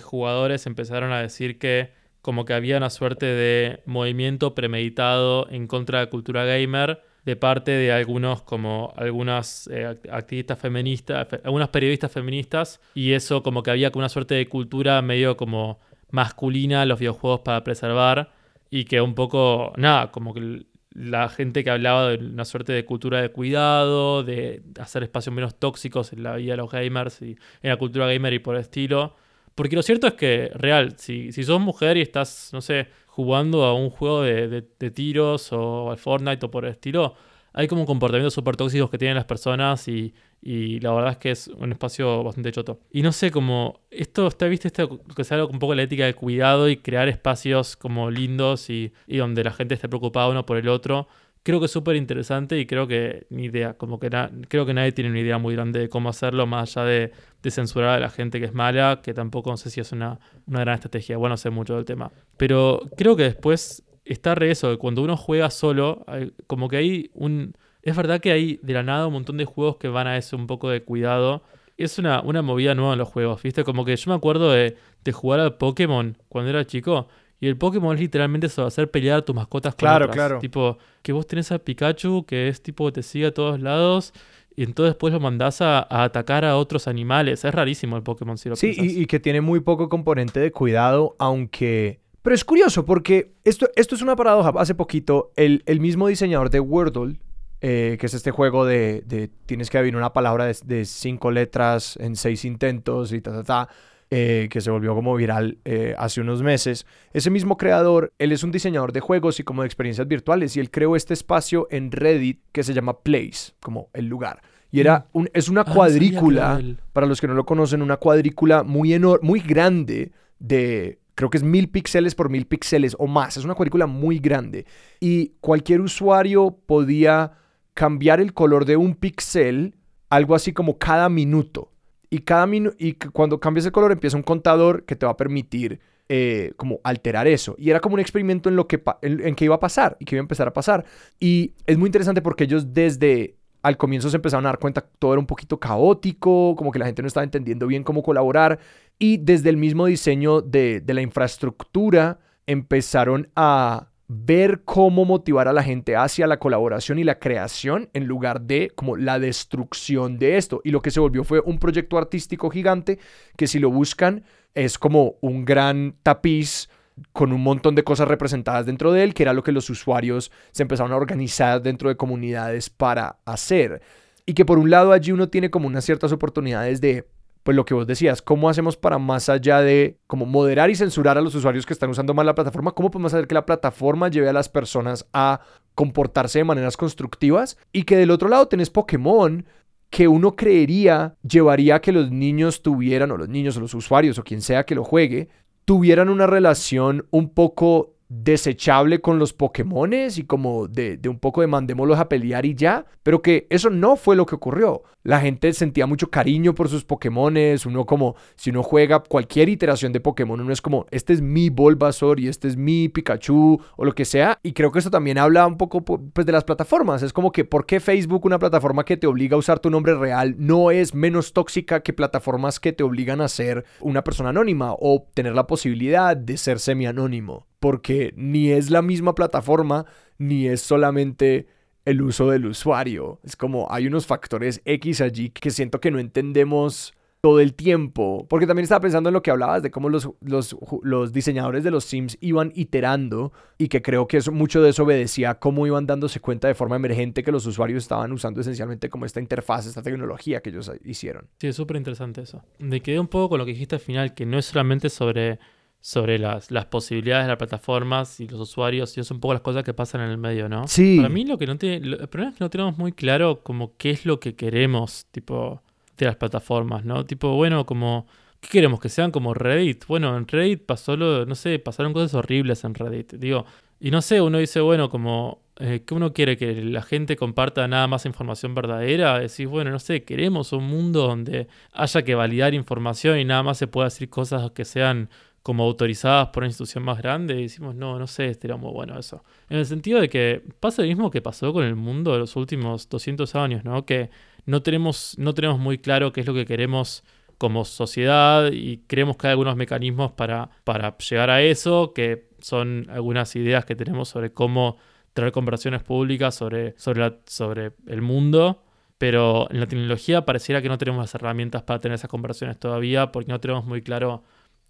[0.00, 1.90] jugadores empezaron a decir que
[2.22, 7.36] como que había una suerte de movimiento premeditado en contra de la cultura gamer de
[7.36, 13.42] parte de algunos como algunas eh, act- activistas feministas, fe- algunas periodistas feministas y eso
[13.42, 15.78] como que había como una suerte de cultura medio como
[16.10, 18.30] masculina los videojuegos para preservar
[18.72, 20.64] y que un poco, nada, como que
[20.94, 25.54] la gente que hablaba de una suerte de cultura de cuidado, de hacer espacios menos
[25.58, 28.62] tóxicos en la vida de los gamers y en la cultura gamer y por el
[28.62, 29.14] estilo.
[29.54, 33.64] Porque lo cierto es que, real, si, si sos mujer y estás, no sé, jugando
[33.64, 37.14] a un juego de, de- de tiros o al Fortnite o por el estilo,
[37.52, 41.30] hay como comportamientos súper tóxicos que tienen las personas y, y la verdad es que
[41.30, 42.80] es un espacio bastante choto.
[42.90, 46.06] Y no sé, como esto está, viste, esto que se habla un poco la ética
[46.06, 50.46] de cuidado y crear espacios como lindos y, y donde la gente esté preocupada uno
[50.46, 51.08] por el otro.
[51.44, 54.74] Creo que es súper interesante y creo que ni idea, como que na- creo que
[54.74, 58.00] nadie tiene una idea muy grande de cómo hacerlo, más allá de, de censurar a
[58.00, 61.16] la gente que es mala, que tampoco no sé si es una, una gran estrategia.
[61.16, 62.12] Bueno, no sé mucho del tema.
[62.36, 66.04] Pero creo que después está re eso, cuando uno juega solo,
[66.46, 67.54] como que hay un...
[67.82, 70.36] Es verdad que hay de la nada un montón de juegos que van a eso
[70.36, 71.42] un poco de cuidado.
[71.76, 73.64] Es una, una movida nueva en los juegos, ¿viste?
[73.64, 77.08] Como que yo me acuerdo de, de jugar al Pokémon cuando era chico.
[77.40, 80.14] Y el Pokémon es literalmente eso, hacer pelear a tus mascotas con Claro, otras.
[80.14, 80.38] claro.
[80.38, 84.12] Tipo, que vos tenés a Pikachu, que es tipo que te sigue a todos lados,
[84.54, 87.44] y entonces después lo mandás a, a atacar a otros animales.
[87.44, 91.16] Es rarísimo el Pokémon si lo Sí, y que tiene muy poco componente de cuidado,
[91.18, 92.01] aunque...
[92.22, 94.52] Pero es curioso porque esto, esto es una paradoja.
[94.56, 97.18] Hace poquito, el, el mismo diseñador de Wordle,
[97.60, 101.30] eh, que es este juego de, de tienes que adivinar una palabra de, de cinco
[101.30, 103.68] letras en seis intentos y ta, ta, ta,
[104.10, 106.86] eh, que se volvió como viral eh, hace unos meses.
[107.12, 110.60] Ese mismo creador, él es un diseñador de juegos y como de experiencias virtuales y
[110.60, 114.42] él creó este espacio en Reddit que se llama Place, como el lugar.
[114.70, 116.60] Y era un, es una Ah, cuadrícula
[116.92, 121.38] para los que no lo conocen, una cuadrícula muy enorme, muy grande de, creo que
[121.38, 123.36] es mil píxeles por mil píxeles o más.
[123.36, 124.66] Es una cuadrícula muy grande.
[125.00, 127.32] Y cualquier usuario podía
[127.74, 129.76] cambiar el color de un píxel,
[130.10, 131.70] algo así como cada minuto.
[132.10, 135.16] Y, cada minu- y cuando cambias el color empieza un contador que te va a
[135.16, 137.54] permitir eh, como alterar eso.
[137.56, 140.16] Y era como un experimento en lo que, en que iba a pasar y que
[140.16, 140.84] iba a empezar a pasar.
[141.18, 145.12] Y es muy interesante porque ellos desde al comienzo se empezaron a dar cuenta todo
[145.12, 148.58] era un poquito caótico, como que la gente no estaba entendiendo bien cómo colaborar.
[148.98, 155.52] Y desde el mismo diseño de, de la infraestructura empezaron a ver cómo motivar a
[155.52, 160.36] la gente hacia la colaboración y la creación en lugar de como la destrucción de
[160.36, 160.60] esto.
[160.64, 162.98] Y lo que se volvió fue un proyecto artístico gigante
[163.36, 166.68] que si lo buscan es como un gran tapiz
[167.12, 170.30] con un montón de cosas representadas dentro de él, que era lo que los usuarios
[170.52, 173.82] se empezaron a organizar dentro de comunidades para hacer.
[174.26, 177.08] Y que por un lado allí uno tiene como unas ciertas oportunidades de,
[177.42, 181.18] pues lo que vos decías, ¿cómo hacemos para más allá de como moderar y censurar
[181.18, 182.72] a los usuarios que están usando mal la plataforma?
[182.72, 185.40] ¿Cómo podemos hacer que la plataforma lleve a las personas a
[185.74, 187.56] comportarse de maneras constructivas?
[187.72, 189.44] Y que del otro lado tenés Pokémon
[189.92, 194.18] que uno creería llevaría a que los niños tuvieran, o los niños o los usuarios
[194.18, 195.28] o quien sea que lo juegue,
[195.64, 201.46] tuvieran una relación un poco desechable con los Pokémones y como de, un poco de
[201.46, 204.82] mandémoslos a pelear y ya, pero que eso no fue lo que ocurrió.
[205.02, 209.92] La gente sentía mucho cariño por sus Pokémones, uno como, si uno juega cualquier iteración
[209.92, 213.84] de Pokémon, uno es como, este es mi Bulbasaur y este es mi Pikachu o
[213.84, 217.02] lo que sea, y creo que eso también habla un poco pues de las plataformas,
[217.02, 219.94] es como que, ¿por qué Facebook, una plataforma que te obliga a usar tu nombre
[219.94, 224.74] real, no es menos tóxica que plataformas que te obligan a ser una persona anónima
[224.78, 227.46] o tener la posibilidad de ser semi-anónimo?
[227.62, 229.86] Porque ni es la misma plataforma,
[230.18, 231.46] ni es solamente
[231.84, 233.20] el uso del usuario.
[233.22, 238.26] Es como hay unos factores X allí que siento que no entendemos todo el tiempo.
[238.28, 241.84] Porque también estaba pensando en lo que hablabas de cómo los, los, diseñadores de los
[241.84, 246.18] Sims iban iterando y que creo que eso, mucho de eso obedecía cómo iban dándose
[246.18, 250.42] cuenta de forma emergente que los usuarios estaban usando esencialmente como esta interfaz, esta tecnología
[250.42, 251.28] que ellos hicieron.
[251.38, 252.42] Sí, es súper interesante eso.
[252.58, 255.38] Me quedé un poco con lo que dijiste al final, que no es solamente sobre
[255.82, 259.42] sobre las, las, posibilidades de las plataformas y los usuarios, y son un poco las
[259.42, 260.66] cosas que pasan en el medio, ¿no?
[260.68, 260.96] Sí.
[260.96, 263.76] Para mí lo que no tiene, el problema es que no tenemos muy claro como
[263.76, 265.60] qué es lo que queremos, tipo,
[265.98, 267.04] de las plataformas, ¿no?
[267.04, 268.06] Tipo, bueno, como,
[268.40, 268.78] ¿qué queremos?
[268.78, 269.84] Que sean como Reddit.
[269.88, 273.44] Bueno, en Reddit pasó lo, no sé, pasaron cosas horribles en Reddit, digo,
[273.80, 276.36] y no sé, uno dice, bueno, como, eh, ¿qué uno quiere?
[276.36, 279.18] ¿Que la gente comparta nada más información verdadera?
[279.18, 283.58] Decís, bueno, no sé, queremos un mundo donde haya que validar información y nada más
[283.58, 285.10] se pueda decir cosas que sean
[285.42, 288.98] como autorizadas por una institución más grande y decimos, no, no sé, estaría muy bueno
[288.98, 289.24] eso.
[289.48, 292.36] En el sentido de que pasa lo mismo que pasó con el mundo de los
[292.36, 293.84] últimos 200 años, ¿no?
[293.84, 294.10] Que
[294.46, 297.02] no tenemos, no tenemos muy claro qué es lo que queremos
[297.38, 302.86] como sociedad y creemos que hay algunos mecanismos para, para llegar a eso, que son
[302.88, 304.76] algunas ideas que tenemos sobre cómo
[305.12, 308.62] traer conversaciones públicas sobre, sobre, sobre el mundo,
[308.96, 313.10] pero en la tecnología pareciera que no tenemos las herramientas para tener esas conversaciones todavía
[313.10, 314.22] porque no tenemos muy claro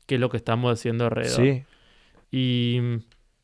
[0.07, 1.45] qué es lo que estamos haciendo alrededor.
[1.45, 1.65] Sí.
[2.31, 2.81] Y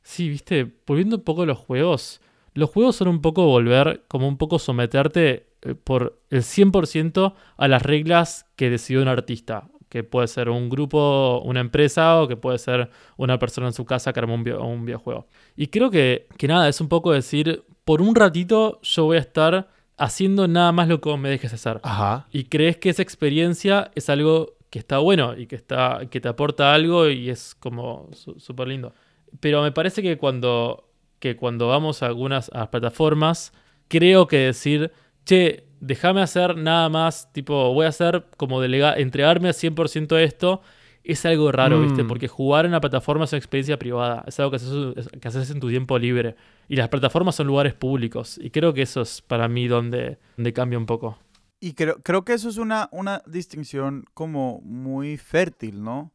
[0.03, 2.21] sí, viste, volviendo un poco a los juegos,
[2.55, 7.69] los juegos son un poco volver, como un poco someterte eh, por el 100% a
[7.69, 12.37] las reglas que decidió un artista, que puede ser un grupo, una empresa o que
[12.37, 15.27] puede ser una persona en su casa que armó un, un videojuego.
[15.57, 19.21] Y creo que, que nada, es un poco decir, por un ratito yo voy a
[19.21, 21.81] estar haciendo nada más lo que vos me dejes hacer.
[21.83, 22.27] Ajá.
[22.33, 26.29] Y crees que esa experiencia es algo que está bueno y que, está, que te
[26.29, 28.93] aporta algo y es como súper lindo.
[29.41, 33.53] Pero me parece que cuando, que cuando vamos a algunas plataformas,
[33.89, 34.93] creo que decir,
[35.25, 40.61] che, déjame hacer nada más, tipo, voy a hacer como delegar, entregarme al 100% esto,
[41.05, 42.05] es algo raro, ¿viste?
[42.05, 42.07] Mm.
[42.07, 45.51] Porque jugar en una plataforma es una experiencia privada, es algo que haces, que haces
[45.51, 46.37] en tu tiempo libre.
[46.69, 48.39] Y las plataformas son lugares públicos.
[48.43, 51.19] Y creo que eso es para mí donde, donde cambia un poco.
[51.61, 56.13] Y creo, creo que eso es una, una distinción como muy fértil, ¿no?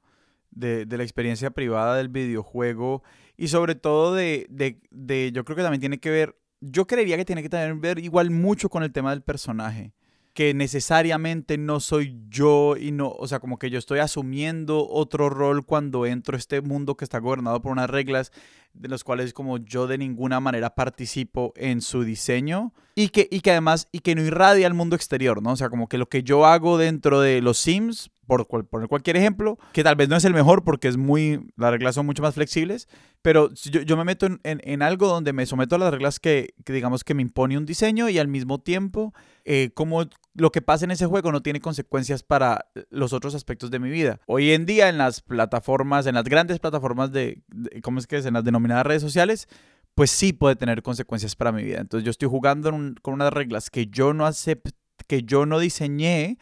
[0.51, 3.01] De, de, la experiencia privada del videojuego
[3.37, 7.17] y sobre todo de, de, de, yo creo que también tiene que ver, yo creería
[7.17, 9.93] que tiene que también ver igual mucho con el tema del personaje,
[10.33, 15.29] que necesariamente no soy yo y no, o sea, como que yo estoy asumiendo otro
[15.29, 18.31] rol cuando entro a este mundo que está gobernado por unas reglas
[18.73, 23.41] de las cuales como yo de ninguna manera participo en su diseño y que, y
[23.41, 25.51] que además y que no irradia al mundo exterior, ¿no?
[25.51, 29.17] O sea, como que lo que yo hago dentro de los Sims, por poner cualquier
[29.17, 32.21] ejemplo, que tal vez no es el mejor porque es muy, las reglas son mucho
[32.21, 32.87] más flexibles,
[33.21, 36.53] pero yo, yo me meto en, en, algo donde me someto a las reglas que,
[36.65, 39.13] que, digamos que me impone un diseño y al mismo tiempo
[39.45, 40.05] eh, como
[40.35, 43.89] lo que pasa en ese juego no tiene consecuencias para los otros aspectos de mi
[43.89, 44.19] vida.
[44.25, 47.43] Hoy en día en las plataformas, en las grandes plataformas de,
[47.83, 48.25] ¿cómo es que es?
[48.25, 49.47] En las denominadas redes sociales,
[49.95, 51.79] pues sí puede tener consecuencias para mi vida.
[51.79, 52.71] Entonces yo estoy jugando
[53.01, 54.71] con unas reglas que yo no acepto,
[55.07, 56.37] que yo no diseñé,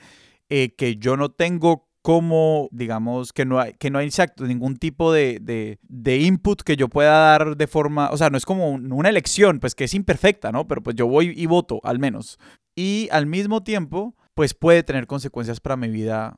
[0.54, 4.76] eh, que yo no tengo como, digamos, que no hay, que no hay exacto ningún
[4.76, 8.43] tipo de, de, de, input que yo pueda dar de forma, o sea, no es
[8.43, 10.68] como una elección, pues que es imperfecta, ¿no?
[10.68, 12.38] Pero pues yo voy y voto, al menos.
[12.76, 16.38] Y al mismo tiempo, pues puede tener consecuencias para mi vida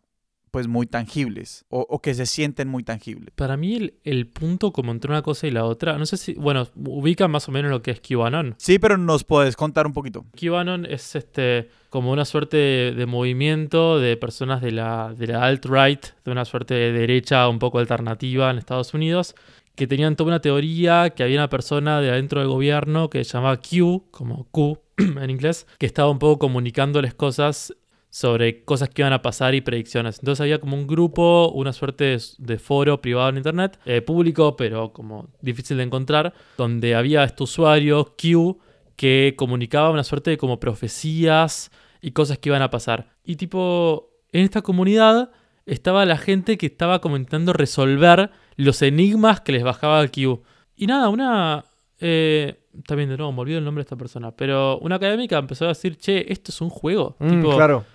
[0.53, 3.33] pues muy tangibles o, o que se sienten muy tangibles.
[3.33, 6.35] Para mí el, el punto como entre una cosa y la otra, no sé si,
[6.35, 8.53] bueno, ubican más o menos lo que es QAnon.
[8.59, 10.27] Sí, pero nos puedes contar un poquito.
[10.39, 15.43] QAnon es este como una suerte de, de movimiento de personas de la, de la
[15.43, 19.33] alt-right, de una suerte de derecha un poco alternativa en Estados Unidos,
[19.73, 23.33] que tenían toda una teoría que había una persona de adentro del gobierno que se
[23.33, 27.73] llamaba Q, como Q en inglés, que estaba un poco comunicándoles cosas
[28.13, 30.19] sobre cosas que iban a pasar y predicciones.
[30.19, 34.55] Entonces había como un grupo, una suerte de, de foro privado en internet, eh, público,
[34.55, 38.59] pero como difícil de encontrar, donde había este usuario Q
[38.95, 43.07] que comunicaba una suerte de como profecías y cosas que iban a pasar.
[43.23, 45.31] Y tipo, en esta comunidad
[45.65, 50.43] estaba la gente que estaba como intentando resolver los enigmas que les bajaba Q.
[50.75, 51.65] Y nada, una...
[51.99, 55.65] Eh, también de nuevo, me olvido el nombre de esta persona, pero una académica empezó
[55.65, 57.15] a decir, che, esto es un juego.
[57.19, 57.85] Mm, tipo, claro.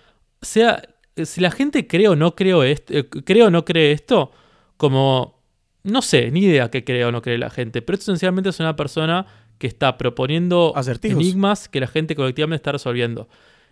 [0.41, 0.81] Sea,
[1.15, 4.31] si la gente cree o no creo esto, eh, cree o no cree esto,
[4.77, 5.39] como
[5.83, 8.59] no sé, ni idea qué cree o no cree la gente, pero esto esencialmente es
[8.59, 9.25] una persona
[9.57, 11.21] que está proponiendo Acertijos.
[11.21, 13.27] enigmas que la gente colectivamente está resolviendo.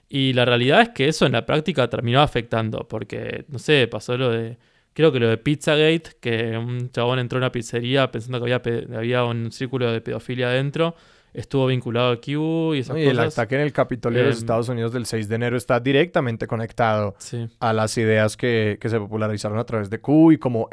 [0.10, 4.18] Y la realidad es que eso en la práctica terminó afectando, porque, no sé, pasó
[4.18, 4.58] lo de,
[4.94, 8.98] creo que lo de Pizzagate, que un chabón entró a una pizzería pensando que había,
[8.98, 10.96] había un círculo de pedofilia adentro,
[11.38, 13.02] estuvo vinculado a Q y esas ¿no?
[13.02, 15.56] Y el ataque en el Capitolio de los Em, Estados Unidos del 6 de enero
[15.56, 17.48] está directamente conectado Sí.
[17.60, 20.68] a las ideas que, que se popularizaron a través de Q y como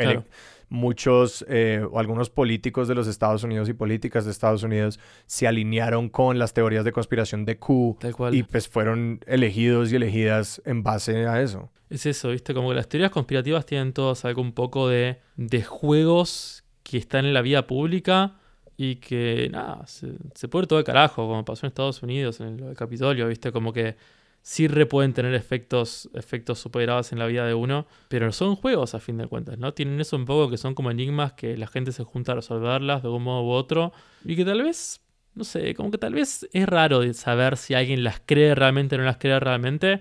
[0.69, 5.47] muchos eh, o algunos políticos de los Estados Unidos y políticas de Estados Unidos se
[5.47, 7.99] alinearon con las teorías de conspiración de Q
[8.33, 11.71] y pues fueron elegidos y elegidas en base a eso.
[11.91, 12.55] Es eso, ¿viste?
[12.55, 17.25] Como que las teorías conspirativas tienen todas algo un poco de, de juegos que están
[17.25, 18.37] en la vida pública
[18.77, 22.61] y que, nada, se, puede ir todo de carajo, como pasó en Estados Unidos, en
[22.61, 23.53] el Capitolio, ¿viste?
[23.53, 23.97] Como que
[24.43, 28.57] sí re pueden tener efectos, efectos super graves en la vida de uno, pero son
[28.57, 29.73] juegos a fin de cuentas, ¿no?
[29.73, 33.03] Tienen eso un poco que son como enigmas que la gente se junta a resolverlas
[33.03, 33.93] de un modo u otro
[34.25, 35.01] y que tal vez,
[35.35, 38.99] no sé, como que tal vez es raro saber si alguien las cree realmente o
[38.99, 40.01] no las cree realmente,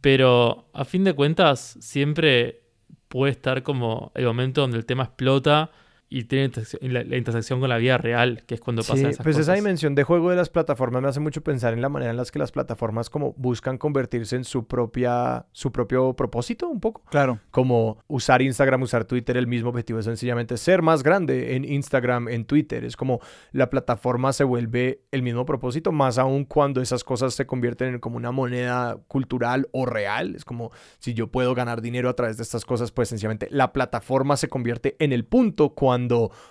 [0.00, 2.62] pero a fin de cuentas siempre
[3.08, 5.70] puede estar como el momento donde el tema explota
[6.10, 6.50] y tiene
[6.80, 9.42] la, la intersección con la vida real, que es cuando Sí, pasan esas pues esa
[9.42, 9.54] cosas.
[9.56, 12.30] dimensión de juego de las plataformas me hace mucho pensar en la manera en las
[12.32, 17.40] que las plataformas como buscan convertirse en su propia su propio propósito un poco Claro.
[17.50, 22.28] como usar Instagram, usar Twitter, el mismo objetivo es sencillamente ser más grande en Instagram,
[22.28, 22.84] en Twitter.
[22.84, 23.20] Es como
[23.52, 28.00] la plataforma se vuelve el mismo propósito, más aún cuando esas cosas se convierten en
[28.00, 30.34] como una moneda cultural o real.
[30.36, 33.72] Es como si yo puedo ganar dinero a través de estas cosas, pues sencillamente la
[33.74, 35.97] plataforma se convierte en el punto cuando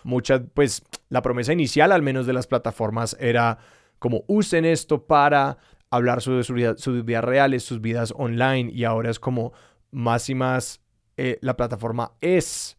[0.04, 3.60] muchas, pues la promesa inicial al menos de las plataformas era
[4.00, 5.58] como usen esto para
[5.90, 9.54] hablar sobre su vida- sus vidas reales, sus vidas online y ahora es como
[9.92, 10.82] más y más
[11.16, 12.78] eh, la plataforma es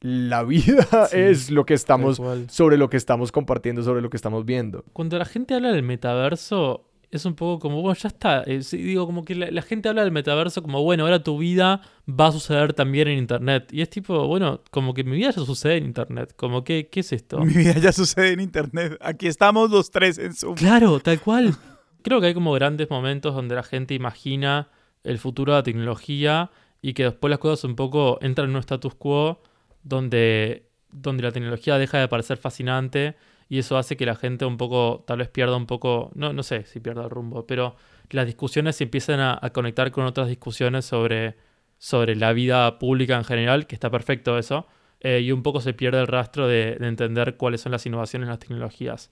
[0.00, 4.16] la vida, Sí, es lo que estamos sobre lo que estamos compartiendo, sobre lo que
[4.16, 4.84] estamos viendo.
[4.92, 8.44] Cuando la gente habla del metaverso, es un poco como, bueno, ya está.
[8.46, 11.80] eh, digo, como que la, la gente habla del metaverso como, bueno, ahora tu vida
[12.08, 13.68] va a suceder también en Internet.
[13.72, 16.34] Y es tipo, bueno, como que mi vida ya sucede en Internet.
[16.36, 17.40] Como que, ¿qué es esto?
[17.40, 18.96] Mi vida ya sucede en internet.
[19.00, 20.54] Aquí estamos los tres en Zoom.
[20.54, 21.54] Claro, tal cual.
[22.02, 24.68] Creo que hay como grandes momentos donde la gente imagina
[25.02, 26.50] el futuro de la tecnología
[26.80, 29.42] y que después las cosas un poco entran en un status quo
[29.82, 33.16] donde, donde la tecnología deja de parecer fascinante
[33.50, 36.44] y eso hace que la gente un poco, tal vez pierda un poco, no, no
[36.44, 37.74] sé si pierda el rumbo, pero
[38.10, 41.36] las discusiones se empiezan a, conectar con otras discusiones sobre,
[41.76, 44.68] sobre la vida pública en general, que está perfecto eso,
[45.00, 48.26] eh, y un poco se pierde el rastro de, de entender cuáles son las innovaciones
[48.26, 49.10] en las tecnologías.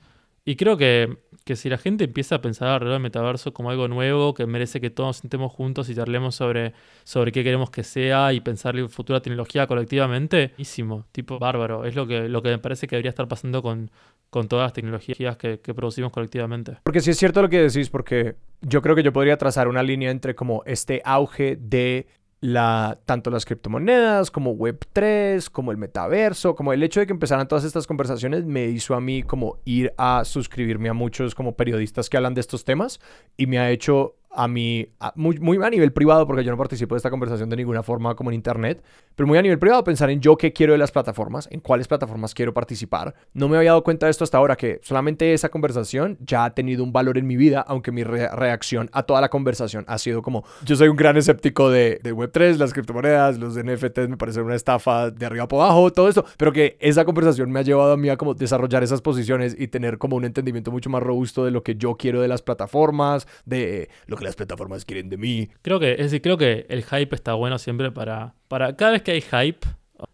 [0.48, 3.86] Y creo que, que si la gente empieza a pensar alrededor del metaverso como algo
[3.86, 6.72] nuevo, que merece que todos nos sentemos juntos y charlemos sobre,
[7.04, 11.84] sobre qué queremos que sea y pensar en futura tecnología colectivamente, buenísimo, tipo bárbaro.
[11.84, 13.90] Es lo que, lo que me parece que debería estar pasando con,
[14.30, 16.78] con todas las tecnologías que, que producimos colectivamente.
[16.82, 19.82] Porque sí es cierto lo que decís, porque yo creo que yo podría trazar una
[19.82, 22.06] línea entre como este auge de
[22.40, 27.48] la, tanto las criptomonedas como Web3, como el metaverso, como el hecho de que empezaran
[27.48, 32.08] todas estas conversaciones me hizo a mí como ir a suscribirme a muchos como periodistas
[32.08, 33.00] que hablan de estos temas
[33.36, 34.86] y me ha hecho a mí,
[35.16, 38.30] muy, a nivel privado, porque yo no participo de esta conversación de ninguna forma como
[38.30, 38.80] en internet,
[39.16, 41.88] pero muy a nivel privado pensar en yo qué quiero de las plataformas, en cuáles
[41.88, 43.16] plataformas quiero participar.
[43.32, 46.54] No me había dado cuenta de esto hasta ahora, que solamente esa conversación ya ha
[46.54, 49.98] tenido un valor en mi vida, aunque mi re- reacción a toda la conversación ha
[49.98, 54.16] sido como, yo soy un gran escéptico de, de Web3, las criptomonedas, los NFTs me
[54.16, 57.62] parecen una estafa de arriba para abajo, todo esto, pero que esa conversación me ha
[57.62, 61.02] llevado a mí a como desarrollar esas posiciones y tener como un entendimiento mucho más
[61.02, 65.08] robusto de lo que yo quiero de las plataformas, de lo que las plataformas quieren
[65.08, 65.48] de mí.
[65.62, 68.76] Creo que, es decir, creo que el hype está bueno siempre para, para.
[68.76, 69.66] Cada vez que hay hype,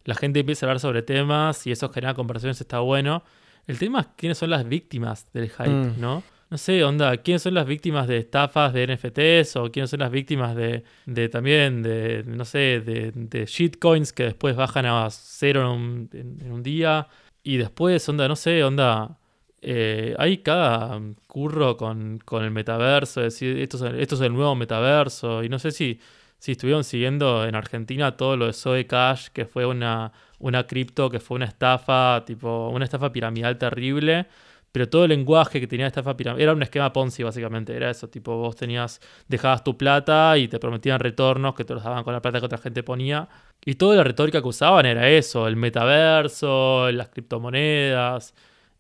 [0.05, 3.23] la gente empieza a hablar sobre temas y eso genera conversaciones, está bueno.
[3.67, 6.01] El tema es quiénes son las víctimas del hype, Mm.
[6.01, 6.23] ¿no?
[6.51, 10.11] No sé, onda, quiénes son las víctimas de estafas de NFTs o quiénes son las
[10.11, 15.63] víctimas de, de también, de, no sé, de, de shitcoins que después bajan a cero
[15.63, 17.09] en un, en- en un día.
[17.43, 19.19] Y después, onda, no sé, onda,
[19.65, 24.33] eh, hay cada curro con, con el metaverso, es decir, esto es, esto es el
[24.33, 25.43] nuevo metaverso.
[25.43, 26.01] Y no sé si,
[26.39, 31.11] si estuvieron siguiendo en Argentina todo lo de Zoe Cash, que fue una, una cripto,
[31.11, 34.27] que fue una estafa, tipo, una estafa piramidal terrible.
[34.73, 37.77] Pero todo el lenguaje que tenía estafa piramidal era un esquema Ponzi, básicamente.
[37.77, 41.85] Era eso, tipo, vos tenías, dejabas tu plata y te prometían retornos que te los
[41.85, 43.29] daban con la plata que otra gente ponía.
[43.65, 48.35] Y toda la retórica que usaban era eso, el metaverso, las criptomonedas.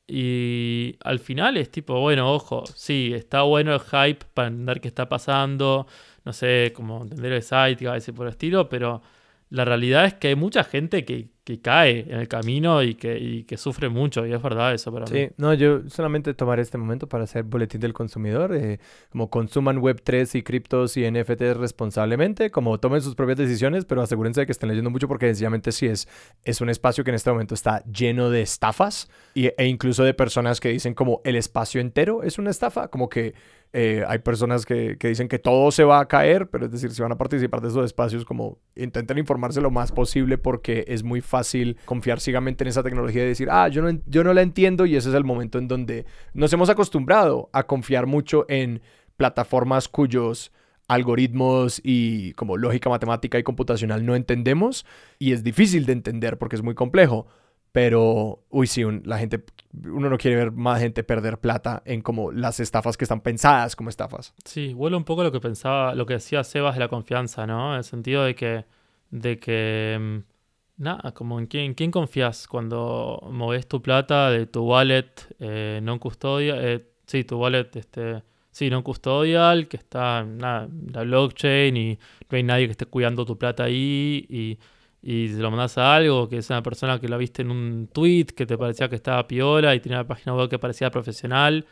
[0.07, 4.89] Y al final es tipo, bueno, ojo, sí, está bueno el hype para entender qué
[4.89, 5.87] está pasando,
[6.25, 9.03] no sé, como entender el site, a por el estilo, pero
[9.51, 13.19] la realidad es que hay mucha gente que, que cae en el camino y que,
[13.19, 15.13] y que sufre mucho, y es verdad eso para mí.
[15.13, 18.81] Sí, no, yo solamente tomaré este momento para hacer boletín del consumidor, eh,
[19.11, 24.41] como consuman Web3 y criptos y NFTs responsablemente, como tomen sus propias decisiones, pero asegúrense
[24.41, 26.09] de que estén leyendo mucho porque sencillamente sí es,
[26.45, 30.15] es un espacio que en este momento está lleno de estafas y, e incluso de
[30.15, 33.35] personas que dicen como el espacio entero es una estafa, como que
[33.77, 36.93] eh, hay personas que, que dicen que todo se va a caer, pero es decir,
[36.93, 41.03] si van a participar de esos espacios, como intenten informarse lo más posible porque es
[41.03, 44.43] muy fácil confiar ciegamente en esa tecnología y decir, ah, yo no, yo no la
[44.43, 48.81] entiendo y ese es el momento en donde nos hemos acostumbrado a confiar mucho en
[49.17, 50.53] plataformas cuyos
[50.87, 54.87] algoritmos y como lógica matemática y computacional no entendemos
[55.19, 57.27] y es difícil de entender porque es muy complejo.
[57.75, 59.43] Pero, uy, sí, la gente,
[59.83, 63.75] uno no quiere ver más gente perder plata en como las estafas que están pensadas
[63.75, 64.33] como estafas.
[64.45, 67.49] Sí, vuelve un poco a lo que pensaba, lo que decía Sebas de la confianza,
[67.49, 67.73] ¿no?
[67.73, 68.65] En el sentido de que,
[69.11, 74.63] de que, mm, nada, como en quién, quién confías cuando moves tu plata de tu
[74.63, 75.11] wallet
[75.41, 78.23] eh, non custodial, eh, sí, tu wallet, este,
[78.53, 81.99] sí, non custodial, que está nada, la blockchain y
[82.31, 84.59] no hay nadie que esté cuidando tu plata ahí y,
[85.07, 87.91] y se lo mandas a algo, que es una persona que la viste en un
[87.93, 91.67] tweet que te parecía que estaba piola y tenía una página web que parecía profesional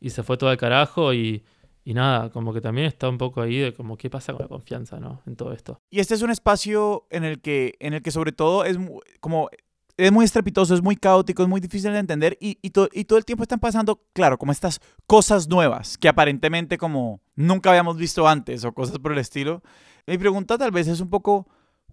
[0.00, 1.44] y se fue todo al carajo y,
[1.84, 4.48] y nada, como que también está un poco ahí de como qué pasa con la
[4.48, 5.20] confianza, ¿no?
[5.26, 5.82] En todo esto.
[5.90, 8.78] Y este es un espacio en el que, en el que sobre todo es
[9.20, 9.50] como
[9.98, 13.04] es muy estrepitoso, es muy caótico, es muy difícil de entender y, y, to- y
[13.04, 17.98] todo el tiempo están pasando, claro, como estas cosas nuevas que aparentemente como nunca habíamos
[17.98, 19.60] visto antes o cosas por el estilo.
[20.06, 21.48] Mi pregunta tal vez es un poco,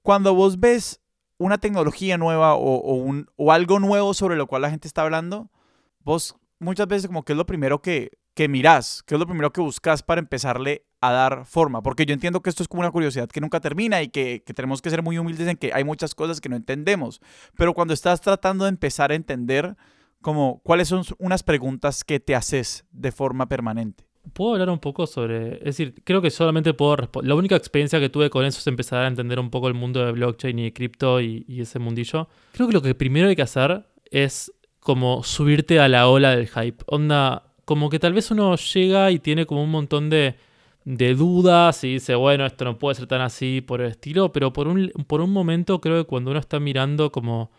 [0.06, 1.02] cuando vos ves
[1.40, 5.50] una tecnología nueva o, un, o algo nuevo sobre lo cual la gente está hablando,
[6.00, 9.52] vos muchas veces como que es lo primero que, que mirás, que es lo primero
[9.52, 11.82] que buscas para empezarle a dar forma.
[11.82, 14.54] Porque yo entiendo que esto es como una curiosidad que nunca termina y que, que
[14.54, 17.20] tenemos que ser muy humildes en que hay muchas cosas que no entendemos.
[17.58, 19.76] Pero cuando estás tratando de empezar a entender,
[20.22, 24.06] como, ¿cuáles son unas preguntas que te haces de forma permanente?
[24.34, 25.56] ¿Puedo hablar un poco sobre.?
[25.58, 27.30] Es decir, creo que solamente puedo responder.
[27.30, 30.06] La única experiencia que tuve con eso es empezar a entender un poco el mundo
[30.06, 32.28] de blockchain y cripto y, ese mundillo.
[32.54, 36.48] Creo que lo que primero hay que hacer es como subirte a la ola del
[36.48, 36.84] hype.
[36.88, 40.36] Onda, como que tal vez uno llega y tiene como un montón de,
[40.86, 44.54] de dudas y dice, bueno, esto no puede ser tan así por el estilo, pero
[44.54, 47.52] por un, por un momento creo que cuando uno está mirando como,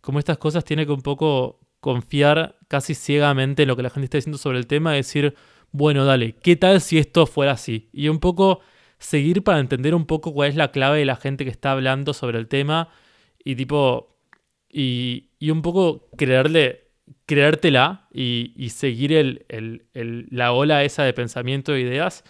[0.00, 4.04] como estas cosas tiene que un poco confiar casi ciegamente en lo que la gente
[4.04, 5.34] está diciendo sobre el tema decir,
[5.72, 7.88] bueno, dale, ¿qué tal si esto fuera así?
[7.92, 8.60] Y un poco
[8.98, 12.14] seguir para entender un poco cuál es la clave de la gente que está hablando
[12.14, 12.88] sobre el tema
[13.44, 14.16] y tipo,
[14.70, 16.88] y, y un poco creerle,
[17.26, 19.46] creértela y, y seguir el,
[19.94, 22.24] el- la ola esa de pensamiento e ideas.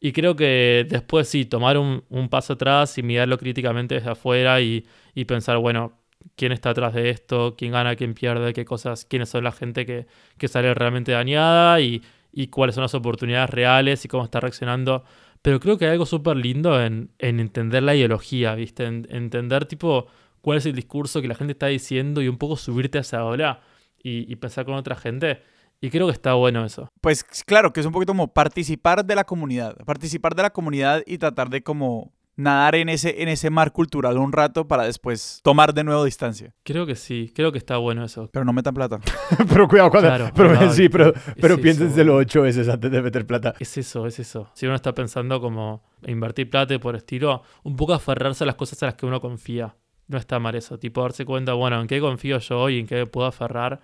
[0.00, 4.60] Y creo que después sí, tomar un, un paso atrás y mirarlo críticamente desde afuera
[4.60, 5.98] y, y pensar, bueno,
[6.36, 9.84] quién está atrás de esto, quién gana, quién pierde, qué cosas, quiénes son la gente
[9.86, 10.06] que,
[10.38, 12.02] que sale realmente dañada y,
[12.32, 15.04] y cuáles son las oportunidades reales y cómo está reaccionando.
[15.42, 18.84] Pero creo que hay algo súper lindo en, en entender la ideología, ¿viste?
[18.84, 20.06] En, entender, tipo,
[20.40, 23.24] cuál es el discurso que la gente está diciendo y un poco subirte a esa
[23.24, 23.60] ola
[24.02, 25.42] y, y pensar con otra gente.
[25.80, 26.90] Y creo que está bueno eso.
[27.00, 31.02] Pues claro, que es un poquito como participar de la comunidad, participar de la comunidad
[31.06, 35.40] y tratar de como nadar en ese, en ese mar cultural un rato para después
[35.42, 36.54] tomar de nuevo distancia.
[36.62, 38.30] Creo que sí, creo que está bueno eso.
[38.32, 39.00] Pero no metan plata.
[39.48, 40.08] pero cuidado cuando...
[40.08, 42.22] Claro, pero, cuidado, sí, pero, es pero eso, piénsenselo boludo.
[42.22, 43.54] ocho veces antes de meter plata.
[43.58, 44.50] Es eso, es eso.
[44.54, 48.54] Si uno está pensando como invertir plata y por estilo, un poco aferrarse a las
[48.54, 49.74] cosas a las que uno confía.
[50.06, 50.78] No está mal eso.
[50.78, 53.80] Tipo darse cuenta, bueno, en qué confío yo y en qué puedo aferrar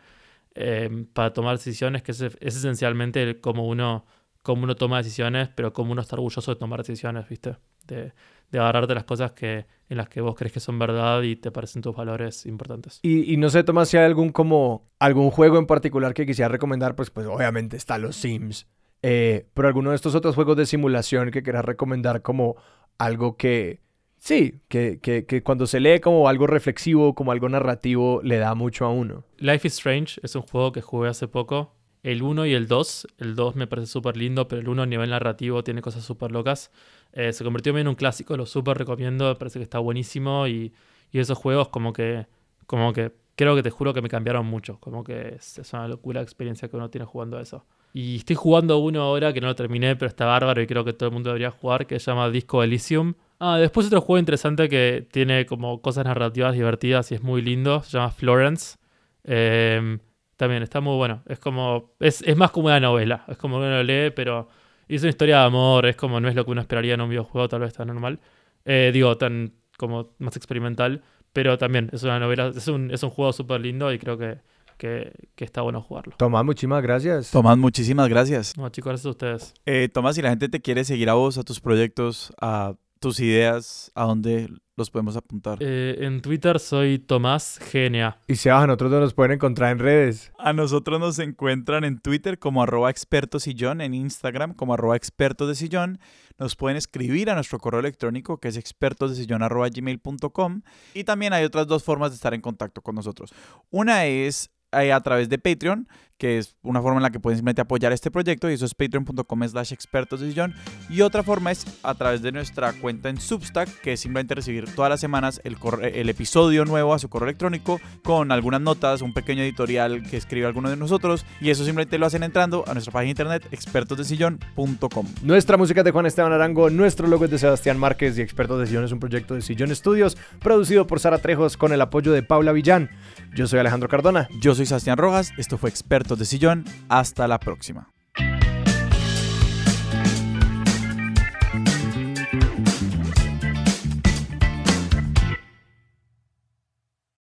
[0.55, 4.07] eh, para tomar decisiones, que es, es esencialmente como uno
[4.45, 7.57] cómo uno toma decisiones, pero cómo uno está orgulloso de tomar decisiones, ¿viste?
[7.87, 8.13] De,
[8.59, 11.51] de agarrarte las cosas que, en las que vos crees que son verdad y te
[11.51, 13.01] parecen tus valores importantes.
[13.03, 16.49] Y, y no sé, Tomás, si hay algún como algún juego en particular que quisiera
[16.49, 18.67] recomendar, pues, pues obviamente está los Sims.
[19.03, 22.57] Eh, pero alguno de estos otros juegos de simulación que quieras recomendar como
[22.97, 23.81] algo que,
[24.19, 28.55] sí, que, que, que cuando se lee como algo reflexivo, como algo narrativo, le da
[28.55, 29.25] mucho a uno.
[29.39, 31.75] Life is Strange es un juego que jugué hace poco.
[32.05, 33.09] El 1 y el 2.
[33.19, 36.31] El 2 me parece súper lindo, pero el 1 a nivel narrativo tiene cosas súper
[36.31, 36.71] locas.
[37.15, 40.73] Eh, se convirtió en un clásico, lo súper recomiendo, me parece que está buenísimo y,
[41.13, 42.27] esos juegos como que,
[42.67, 46.21] como que, creo que te juro que me cambiaron mucho, como que es, una locura
[46.21, 47.65] la experiencia que uno tiene jugando eso.
[47.93, 50.93] Y estoy jugando uno ahora que no lo terminé, pero está bárbaro y creo que
[50.93, 53.15] todo el mundo debería jugar, que se llama Disco Elysium.
[53.39, 57.83] Ah, después otro juego interesante que tiene como cosas narrativas divertidas y es muy lindo,
[57.85, 58.77] se llama Florence.
[59.23, 59.99] Eh,
[60.37, 61.23] también está muy bueno.
[61.27, 61.95] Es como.
[62.01, 63.25] Es, es más como una novela.
[63.29, 64.49] Es como que uno lo lee, pero.
[64.89, 65.87] es una historia de amor.
[65.87, 68.21] Es como no es lo que uno esperaría en un videojuego, tal vez tan normal.
[68.65, 71.03] Eh, digo, tan como más experimental.
[71.33, 72.53] Pero también es una novela.
[72.55, 74.39] Es un, es un juego súper lindo y creo que,
[74.77, 76.15] que, que, está bueno jugarlo.
[76.17, 77.31] Tomás, muchísimas gracias.
[77.31, 78.57] Tomás, muchísimas gracias.
[78.57, 79.55] No, chicos, gracias a ustedes.
[79.67, 82.75] Eh, Tomás, si la gente te quiere seguir a vos, a tus proyectos, a
[83.05, 85.59] tus ideas, ¿a dónde los podemos apuntar?
[85.61, 88.19] Eh, en Twitter soy Tomás GNA.
[88.27, 90.33] Y si a nosotros nos pueden encontrar en redes.
[90.39, 95.49] A nosotros nos encuentran en Twitter como arroba expertos sillón, en Instagram como arroba expertos
[95.49, 95.99] de sillón.
[96.39, 100.63] Nos pueden escribir a nuestro correo electrónico que es expertosdesillón arroba gmail.com.
[100.95, 103.35] Y también hay otras dos formas de estar en contacto con nosotros.
[103.69, 105.89] Una es eh, a través de Patreon,
[106.25, 108.75] que es una forma en la que pueden simplemente apoyar este proyecto y eso es
[108.75, 110.55] patreon.com slash expertos de sillón.
[110.89, 114.65] Y otra forma es a través de nuestra cuenta en Substack, que es simplemente recibir
[114.75, 119.13] todas las semanas el, el episodio nuevo a su correo electrónico con algunas notas, un
[119.13, 122.91] pequeño editorial que escribe alguno de nosotros y eso simplemente lo hacen entrando a nuestra
[122.91, 125.07] página de internet expertosdesillón.com.
[125.25, 128.61] Nuestra música es de Juan Esteban Arango, nuestro logo es de Sebastián Márquez y Expertos
[128.61, 132.13] de Sillón es un proyecto de Sillón Studios producido por Sara Trejos con el apoyo
[132.13, 132.89] de Paula Villán.
[133.35, 134.27] Yo soy Alejandro Cardona.
[134.41, 135.33] Yo soy Sebastián Rojas.
[135.37, 136.65] Esto fue Expertos de Sillón.
[136.89, 137.94] Hasta la próxima.